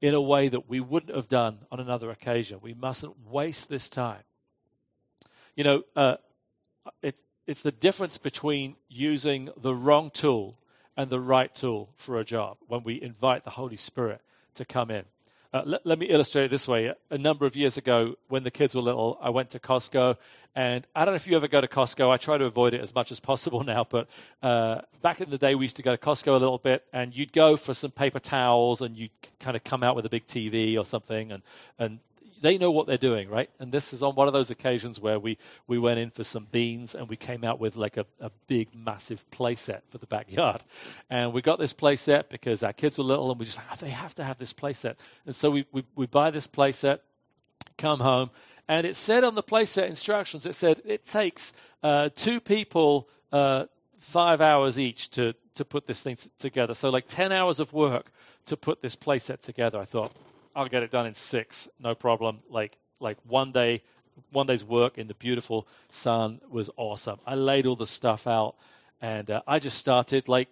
in 0.00 0.14
a 0.14 0.20
way 0.20 0.48
that 0.48 0.68
we 0.68 0.80
wouldn't 0.80 1.14
have 1.14 1.28
done 1.28 1.58
on 1.70 1.80
another 1.80 2.10
occasion. 2.10 2.58
We 2.62 2.74
mustn't 2.74 3.14
waste 3.26 3.68
this 3.68 3.88
time. 3.88 4.22
You 5.56 5.64
know, 5.64 5.82
uh, 5.96 6.16
it, 7.02 7.16
it's 7.46 7.62
the 7.62 7.72
difference 7.72 8.18
between 8.18 8.76
using 8.88 9.50
the 9.56 9.74
wrong 9.74 10.10
tool 10.10 10.58
and 10.96 11.10
the 11.10 11.20
right 11.20 11.54
tool 11.54 11.90
for 11.96 12.18
a 12.18 12.24
job 12.24 12.58
when 12.66 12.82
we 12.82 13.00
invite 13.00 13.44
the 13.44 13.50
Holy 13.50 13.76
Spirit 13.76 14.20
to 14.54 14.64
come 14.64 14.90
in. 14.90 15.04
Uh, 15.54 15.62
let, 15.66 15.86
let, 15.86 15.98
me 16.00 16.06
illustrate 16.06 16.46
it 16.46 16.50
this 16.50 16.66
way. 16.66 16.92
A 17.10 17.16
number 17.16 17.46
of 17.46 17.54
years 17.54 17.76
ago, 17.76 18.16
when 18.26 18.42
the 18.42 18.50
kids 18.50 18.74
were 18.74 18.82
little, 18.82 19.16
I 19.22 19.30
went 19.30 19.50
to 19.50 19.60
Costco. 19.60 20.16
And 20.56 20.84
I 20.96 21.04
don't 21.04 21.12
know 21.12 21.16
if 21.16 21.28
you 21.28 21.36
ever 21.36 21.46
go 21.46 21.60
to 21.60 21.68
Costco. 21.68 22.10
I 22.10 22.16
try 22.16 22.36
to 22.36 22.44
avoid 22.44 22.74
it 22.74 22.80
as 22.80 22.92
much 22.92 23.12
as 23.12 23.20
possible 23.20 23.62
now. 23.64 23.86
But 23.88 24.08
uh, 24.42 24.80
back 25.00 25.20
in 25.20 25.30
the 25.30 25.38
day, 25.38 25.54
we 25.54 25.66
used 25.66 25.76
to 25.76 25.82
go 25.84 25.94
to 25.94 25.96
Costco 25.96 26.26
a 26.26 26.32
little 26.32 26.58
bit. 26.58 26.82
And 26.92 27.16
you'd 27.16 27.32
go 27.32 27.56
for 27.56 27.72
some 27.72 27.92
paper 27.92 28.18
towels 28.18 28.82
and 28.82 28.96
you'd 28.96 29.12
kind 29.38 29.56
of 29.56 29.62
come 29.62 29.84
out 29.84 29.94
with 29.94 30.04
a 30.06 30.08
big 30.08 30.26
TV 30.26 30.76
or 30.76 30.84
something. 30.84 31.30
And, 31.30 31.44
and 31.78 32.00
they 32.44 32.58
know 32.58 32.70
what 32.70 32.86
they're 32.86 32.98
doing, 32.98 33.30
right? 33.30 33.48
And 33.58 33.72
this 33.72 33.94
is 33.94 34.02
on 34.02 34.14
one 34.16 34.26
of 34.26 34.34
those 34.34 34.50
occasions 34.50 35.00
where 35.00 35.18
we, 35.18 35.38
we 35.66 35.78
went 35.78 35.98
in 35.98 36.10
for 36.10 36.24
some 36.24 36.46
beans 36.52 36.94
and 36.94 37.08
we 37.08 37.16
came 37.16 37.42
out 37.42 37.58
with 37.58 37.74
like 37.74 37.96
a, 37.96 38.04
a 38.20 38.30
big, 38.46 38.68
massive 38.74 39.28
play 39.30 39.54
set 39.54 39.82
for 39.88 39.96
the 39.96 40.06
backyard. 40.06 40.62
And 41.08 41.32
we 41.32 41.40
got 41.40 41.58
this 41.58 41.72
play 41.72 41.96
set 41.96 42.28
because 42.28 42.62
our 42.62 42.74
kids 42.74 42.98
were 42.98 43.04
little 43.04 43.30
and 43.30 43.40
we 43.40 43.46
just 43.46 43.56
like, 43.56 43.66
oh, 43.72 43.76
they 43.80 43.88
have 43.88 44.14
to 44.16 44.24
have 44.24 44.36
this 44.36 44.52
play 44.52 44.74
set. 44.74 45.00
And 45.24 45.34
so 45.34 45.50
we, 45.50 45.64
we, 45.72 45.84
we 45.96 46.06
buy 46.06 46.30
this 46.30 46.46
play 46.46 46.72
set, 46.72 47.00
come 47.78 48.00
home, 48.00 48.30
and 48.68 48.86
it 48.86 48.94
said 48.94 49.24
on 49.24 49.36
the 49.36 49.42
play 49.42 49.64
set 49.64 49.88
instructions, 49.88 50.44
it 50.44 50.54
said 50.54 50.82
it 50.84 51.06
takes 51.06 51.54
uh, 51.82 52.10
two 52.14 52.40
people 52.40 53.08
uh, 53.32 53.64
five 53.96 54.42
hours 54.42 54.78
each 54.78 55.10
to, 55.12 55.34
to 55.54 55.64
put 55.64 55.86
this 55.86 56.02
thing 56.02 56.18
together. 56.38 56.74
So 56.74 56.90
like 56.90 57.06
10 57.08 57.32
hours 57.32 57.58
of 57.58 57.72
work 57.72 58.12
to 58.44 58.56
put 58.58 58.82
this 58.82 58.96
play 58.96 59.18
set 59.18 59.40
together. 59.40 59.78
I 59.78 59.86
thought, 59.86 60.12
I'll 60.54 60.68
get 60.68 60.82
it 60.82 60.90
done 60.90 61.06
in 61.06 61.14
six, 61.14 61.68
no 61.78 61.94
problem. 61.94 62.40
Like 62.48 62.78
like 63.00 63.18
one 63.26 63.52
day, 63.52 63.82
one 64.30 64.46
day's 64.46 64.64
work 64.64 64.98
in 64.98 65.08
the 65.08 65.14
beautiful 65.14 65.66
sun 65.90 66.40
was 66.48 66.70
awesome. 66.76 67.18
I 67.26 67.34
laid 67.34 67.66
all 67.66 67.76
the 67.76 67.86
stuff 67.86 68.26
out, 68.26 68.54
and 69.00 69.30
uh, 69.30 69.42
I 69.46 69.58
just 69.58 69.78
started 69.78 70.28
like, 70.28 70.48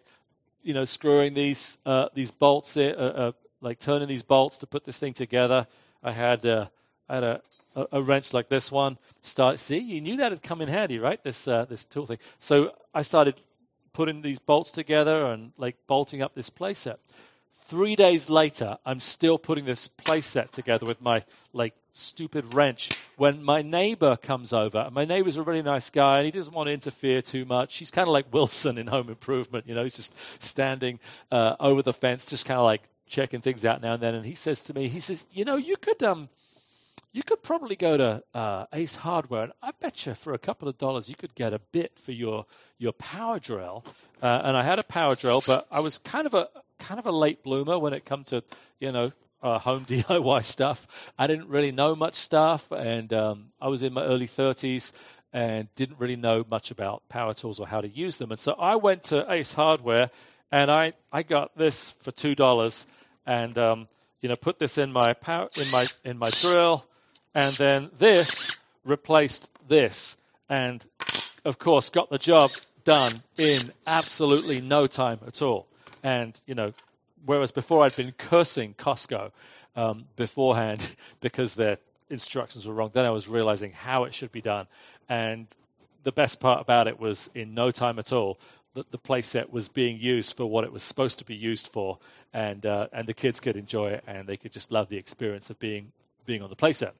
you 0.62 0.74
know, 0.74 0.84
screwing 0.84 1.34
these 1.34 1.78
uh, 1.86 2.08
these 2.14 2.30
bolts, 2.30 2.76
in, 2.76 2.94
uh, 2.94 2.98
uh, 2.98 3.32
like 3.60 3.78
turning 3.78 4.08
these 4.08 4.22
bolts 4.22 4.58
to 4.58 4.66
put 4.66 4.84
this 4.84 4.98
thing 4.98 5.14
together. 5.14 5.66
I 6.02 6.12
had 6.12 6.44
uh, 6.44 6.66
I 7.08 7.14
had 7.14 7.24
a, 7.24 7.42
a, 7.76 7.86
a, 7.92 8.02
wrench 8.02 8.34
like 8.34 8.48
this 8.48 8.72
one. 8.72 8.98
Start 9.22 9.60
see, 9.60 9.78
you 9.78 10.00
knew 10.00 10.16
that 10.16 10.32
had 10.32 10.42
come 10.42 10.60
in 10.60 10.68
handy, 10.68 10.98
right? 10.98 11.22
This 11.22 11.46
uh, 11.46 11.64
this 11.64 11.84
tool 11.84 12.06
thing. 12.06 12.18
So 12.38 12.72
I 12.94 13.02
started 13.02 13.36
putting 13.92 14.22
these 14.22 14.38
bolts 14.38 14.70
together 14.70 15.26
and 15.26 15.52
like 15.56 15.76
bolting 15.86 16.22
up 16.22 16.34
this 16.34 16.50
playset. 16.50 16.96
Three 17.66 17.96
days 17.96 18.28
later, 18.28 18.78
I'm 18.84 19.00
still 19.00 19.38
putting 19.38 19.64
this 19.64 19.88
playset 19.88 20.50
together 20.50 20.84
with 20.84 21.00
my 21.00 21.24
like 21.52 21.74
stupid 21.92 22.54
wrench 22.54 22.90
when 23.16 23.42
my 23.42 23.62
neighbor 23.62 24.16
comes 24.16 24.52
over. 24.52 24.88
My 24.92 25.04
neighbor's 25.04 25.36
a 25.36 25.42
really 25.42 25.62
nice 25.62 25.88
guy 25.88 26.18
and 26.18 26.24
he 26.24 26.30
doesn't 26.30 26.52
want 26.52 26.66
to 26.68 26.72
interfere 26.72 27.22
too 27.22 27.44
much. 27.44 27.76
He's 27.76 27.90
kind 27.90 28.08
of 28.08 28.12
like 28.12 28.32
Wilson 28.32 28.78
in 28.78 28.88
Home 28.88 29.08
Improvement, 29.08 29.66
you 29.66 29.74
know, 29.74 29.84
he's 29.84 29.96
just 29.96 30.14
standing 30.42 30.98
uh, 31.30 31.56
over 31.60 31.82
the 31.82 31.92
fence, 31.92 32.26
just 32.26 32.46
kind 32.46 32.58
of 32.58 32.64
like 32.64 32.82
checking 33.06 33.40
things 33.40 33.64
out 33.64 33.80
now 33.80 33.94
and 33.94 34.02
then. 34.02 34.14
And 34.14 34.26
he 34.26 34.34
says 34.34 34.62
to 34.64 34.74
me, 34.74 34.88
he 34.88 35.00
says, 35.00 35.24
you 35.32 35.44
know, 35.44 35.56
you 35.56 35.76
could 35.76 36.02
um, 36.02 36.28
you 37.12 37.22
could 37.22 37.42
probably 37.42 37.76
go 37.76 37.96
to 37.96 38.22
uh, 38.34 38.66
Ace 38.72 38.96
Hardware, 38.96 39.44
and 39.44 39.52
I 39.62 39.70
bet 39.78 40.06
you 40.06 40.14
for 40.14 40.32
a 40.32 40.38
couple 40.38 40.66
of 40.66 40.78
dollars 40.78 41.10
you 41.10 41.14
could 41.14 41.34
get 41.34 41.52
a 41.52 41.58
bit 41.58 41.98
for 41.98 42.12
your 42.12 42.46
your 42.78 42.92
power 42.92 43.38
drill. 43.38 43.84
Uh, 44.22 44.40
and 44.44 44.56
I 44.56 44.62
had 44.62 44.78
a 44.78 44.82
power 44.82 45.14
drill, 45.14 45.42
but 45.46 45.66
I 45.70 45.80
was 45.80 45.98
kind 45.98 46.26
of 46.26 46.34
a 46.34 46.48
kind 46.82 46.98
of 46.98 47.06
a 47.06 47.12
late 47.12 47.42
bloomer 47.42 47.78
when 47.78 47.92
it 47.92 48.04
come 48.04 48.24
to 48.24 48.42
you 48.80 48.92
know 48.92 49.12
uh, 49.42 49.58
home 49.58 49.84
DIY 49.88 50.44
stuff. 50.44 50.86
I 51.18 51.26
didn't 51.26 51.48
really 51.48 51.72
know 51.72 51.94
much 51.94 52.14
stuff, 52.14 52.70
and 52.70 53.12
um, 53.12 53.46
I 53.60 53.68
was 53.68 53.82
in 53.82 53.92
my 53.92 54.02
early 54.02 54.28
30s 54.28 54.92
and 55.32 55.74
didn't 55.76 55.98
really 55.98 56.16
know 56.16 56.44
much 56.50 56.70
about 56.70 57.08
power 57.08 57.32
tools 57.32 57.58
or 57.58 57.66
how 57.66 57.80
to 57.80 57.88
use 57.88 58.18
them. 58.18 58.30
And 58.30 58.38
so 58.38 58.52
I 58.52 58.76
went 58.76 59.04
to 59.04 59.24
Ace 59.32 59.54
Hardware, 59.54 60.10
and 60.50 60.70
I, 60.70 60.92
I 61.10 61.22
got 61.22 61.56
this 61.56 61.92
for 62.00 62.10
two 62.10 62.34
dollars, 62.34 62.86
and 63.24 63.56
um, 63.56 63.88
you 64.20 64.28
know 64.28 64.36
put 64.36 64.58
this 64.58 64.78
in 64.78 64.92
my 64.92 65.14
power 65.14 65.48
in 65.56 65.70
my 65.70 65.86
in 66.04 66.18
my 66.18 66.30
drill, 66.30 66.84
and 67.34 67.52
then 67.54 67.90
this 67.96 68.58
replaced 68.84 69.50
this, 69.68 70.16
and 70.48 70.84
of 71.44 71.58
course 71.58 71.88
got 71.88 72.10
the 72.10 72.18
job 72.18 72.50
done 72.84 73.12
in 73.38 73.70
absolutely 73.86 74.60
no 74.60 74.86
time 74.86 75.20
at 75.26 75.40
all. 75.40 75.68
And, 76.02 76.38
you 76.46 76.54
know, 76.54 76.72
whereas 77.24 77.52
before 77.52 77.84
I'd 77.84 77.96
been 77.96 78.12
cursing 78.12 78.74
Costco 78.74 79.30
um, 79.76 80.06
beforehand 80.16 80.96
because 81.20 81.54
their 81.54 81.78
instructions 82.10 82.66
were 82.66 82.74
wrong, 82.74 82.90
then 82.92 83.04
I 83.04 83.10
was 83.10 83.28
realizing 83.28 83.72
how 83.72 84.04
it 84.04 84.14
should 84.14 84.32
be 84.32 84.40
done. 84.40 84.66
And 85.08 85.46
the 86.04 86.12
best 86.12 86.40
part 86.40 86.60
about 86.60 86.88
it 86.88 86.98
was 86.98 87.30
in 87.34 87.54
no 87.54 87.70
time 87.70 87.98
at 87.98 88.12
all, 88.12 88.38
that 88.74 88.90
the 88.90 88.98
playset 88.98 89.50
was 89.50 89.68
being 89.68 89.98
used 90.00 90.36
for 90.36 90.46
what 90.46 90.64
it 90.64 90.72
was 90.72 90.82
supposed 90.82 91.18
to 91.18 91.24
be 91.24 91.34
used 91.36 91.68
for, 91.68 91.98
and 92.32 92.64
uh, 92.64 92.88
and 92.92 93.06
the 93.06 93.14
kids 93.14 93.38
could 93.38 93.56
enjoy 93.56 93.90
it, 93.90 94.04
and 94.06 94.26
they 94.26 94.36
could 94.36 94.52
just 94.52 94.72
love 94.72 94.88
the 94.88 94.96
experience 94.96 95.50
of 95.50 95.58
being 95.58 95.92
being 96.24 96.42
on 96.42 96.48
the 96.48 96.56
playset. 96.56 96.92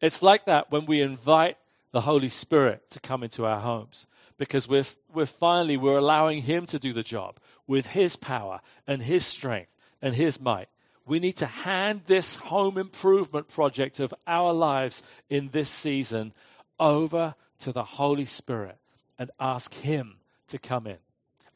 It's 0.00 0.22
like 0.22 0.44
that 0.46 0.70
when 0.70 0.86
we 0.86 1.00
invite 1.00 1.56
the 1.92 2.02
Holy 2.02 2.28
Spirit 2.28 2.90
to 2.90 3.00
come 3.00 3.22
into 3.22 3.46
our 3.46 3.60
homes 3.60 4.06
because 4.38 4.68
we're, 4.68 4.84
we're 5.12 5.26
finally 5.26 5.76
we're 5.76 5.98
allowing 5.98 6.42
him 6.42 6.66
to 6.66 6.78
do 6.78 6.92
the 6.92 7.02
job 7.02 7.38
with 7.66 7.86
his 7.86 8.16
power 8.16 8.60
and 8.86 9.02
his 9.02 9.24
strength 9.24 9.70
and 10.02 10.14
his 10.14 10.40
might. 10.40 10.68
We 11.06 11.20
need 11.20 11.36
to 11.36 11.46
hand 11.46 12.02
this 12.06 12.36
home 12.36 12.78
improvement 12.78 13.48
project 13.48 14.00
of 14.00 14.12
our 14.26 14.52
lives 14.52 15.02
in 15.30 15.50
this 15.50 15.70
season 15.70 16.32
over 16.80 17.34
to 17.60 17.72
the 17.72 17.84
holy 17.84 18.26
spirit 18.26 18.78
and 19.18 19.30
ask 19.40 19.72
him 19.72 20.16
to 20.48 20.58
come 20.58 20.86
in. 20.86 20.98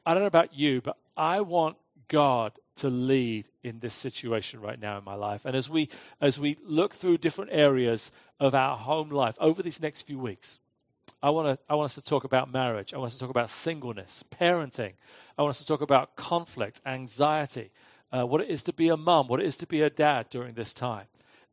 I 0.07 0.15
don't 0.15 0.23
know 0.23 0.29
about 0.29 0.55
you 0.55 0.81
but 0.81 0.97
i 1.17 1.41
want 1.41 1.77
god 2.09 2.53
to 2.77 2.89
lead 2.89 3.47
in 3.63 3.79
this 3.81 3.95
situation 3.95 4.61
right 4.61 4.81
now 4.81 4.97
in 4.97 5.05
my 5.05 5.15
life. 5.15 5.45
And 5.45 5.55
as 5.55 5.69
we 5.69 5.91
as 6.21 6.41
we 6.41 6.57
look 6.65 6.95
through 6.95 7.19
different 7.19 7.51
areas 7.53 8.11
of 8.39 8.55
our 8.55 8.77
home 8.77 9.11
life 9.11 9.37
over 9.39 9.63
these 9.63 9.83
next 9.83 10.03
few 10.03 10.19
weeks 10.19 10.59
I 11.23 11.31
want, 11.31 11.49
to, 11.49 11.65
I 11.69 11.75
want 11.75 11.87
us 11.87 11.95
to 11.97 12.03
talk 12.03 12.25
about 12.25 12.53
marriage. 12.53 12.95
I 12.95 12.99
want 12.99 13.09
us 13.09 13.15
to 13.15 13.21
talk 13.21 13.31
about 13.31 13.51
singleness, 13.51 14.25
parenting. 14.31 14.93
I 15.37 15.43
want 15.43 15.51
us 15.51 15.59
to 15.59 15.67
talk 15.67 15.81
about 15.81 16.17
conflict, 16.17 16.81
anxiety, 16.87 17.71
uh, 18.13 18.25
what 18.25 18.41
it 18.41 18.49
is 18.49 18.63
to 18.65 18.73
be 18.73 18.89
a 18.89 18.97
mum, 18.97 19.29
what 19.29 19.41
it 19.41 19.47
is 19.47 19.57
to 19.59 19.67
be 19.67 19.83
a 19.83 19.91
dad 19.91 20.29
during 20.31 20.55
this 20.55 20.73
time. 20.73 21.07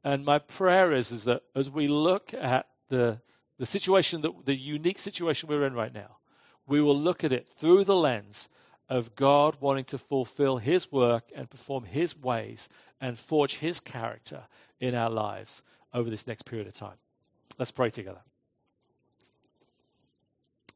And 0.03 0.25
my 0.25 0.39
prayer 0.39 0.93
is, 0.93 1.11
is 1.11 1.23
that 1.25 1.43
as 1.55 1.69
we 1.69 1.87
look 1.87 2.33
at 2.33 2.67
the, 2.89 3.21
the 3.57 3.65
situation, 3.65 4.21
that, 4.21 4.45
the 4.45 4.55
unique 4.55 4.99
situation 4.99 5.49
we're 5.49 5.65
in 5.65 5.73
right 5.73 5.93
now, 5.93 6.17
we 6.65 6.81
will 6.81 6.97
look 6.97 7.23
at 7.23 7.31
it 7.31 7.47
through 7.47 7.83
the 7.83 7.95
lens 7.95 8.49
of 8.89 9.15
God 9.15 9.57
wanting 9.59 9.85
to 9.85 9.97
fulfill 9.97 10.57
His 10.57 10.91
work 10.91 11.25
and 11.35 11.49
perform 11.49 11.83
His 11.83 12.17
ways 12.17 12.69
and 13.01 13.19
forge 13.19 13.55
His 13.55 13.79
character 13.79 14.43
in 14.79 14.95
our 14.95 15.09
lives 15.09 15.63
over 15.93 16.09
this 16.09 16.27
next 16.27 16.43
period 16.43 16.67
of 16.67 16.73
time. 16.73 16.97
Let's 17.57 17.71
pray 17.71 17.89
together. 17.89 18.21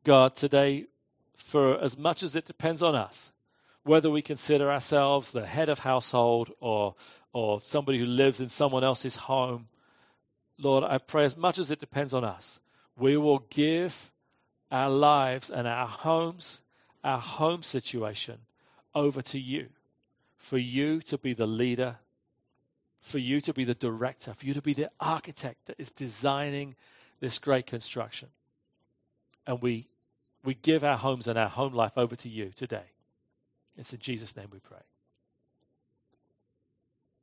God, 0.04 0.36
today, 0.36 0.88
for 1.38 1.80
as 1.80 1.98
much 1.98 2.24
as 2.24 2.36
it 2.36 2.46
depends 2.46 2.82
on 2.82 2.96
us, 2.96 3.32
whether 3.84 4.10
we 4.10 4.22
consider 4.24 4.72
ourselves 4.72 5.32
the 5.32 5.46
head 5.46 5.70
of 5.70 5.80
household 5.80 6.52
or, 6.60 6.96
or 7.34 7.62
somebody 7.62 8.00
who 8.00 8.06
lives 8.06 8.40
in 8.40 8.50
someone 8.50 8.84
else's 8.84 9.16
home, 9.16 9.68
Lord, 10.58 10.84
I 10.84 10.98
pray 10.98 11.26
as 11.26 11.38
much 11.38 11.60
as 11.60 11.70
it 11.70 11.80
depends 11.80 12.14
on 12.14 12.24
us, 12.24 12.60
we 12.98 13.16
will 13.16 13.46
give 13.50 14.12
our 14.72 14.90
lives 14.90 15.50
and 15.50 15.68
our 15.68 15.88
homes, 15.88 16.62
our 17.04 17.20
home 17.20 17.62
situation 17.62 18.40
over 18.96 19.22
to 19.22 19.40
you, 19.40 19.70
for 20.38 20.58
you 20.58 21.02
to 21.02 21.18
be 21.18 21.34
the 21.34 21.48
leader, 21.48 21.98
for 23.00 23.20
you 23.20 23.40
to 23.42 23.54
be 23.54 23.66
the 23.66 23.76
director, 23.76 24.34
for 24.34 24.46
you 24.46 24.54
to 24.54 24.62
be 24.62 24.74
the 24.74 24.90
architect 25.00 25.66
that 25.66 25.80
is 25.80 25.92
designing 25.92 26.76
this 27.20 27.38
great 27.38 27.68
construction. 27.68 28.30
And 29.46 29.62
we 29.62 29.88
we 30.44 30.56
give 30.56 30.84
our 30.84 30.98
homes 30.98 31.28
and 31.28 31.38
our 31.38 31.50
home 31.50 31.74
life 31.74 31.98
over 31.98 32.16
to 32.16 32.30
you 32.30 32.52
today. 32.56 32.92
It's 33.78 33.94
in 33.94 34.00
Jesus' 34.00 34.36
name 34.36 34.48
we 34.52 34.60
pray. 34.60 34.82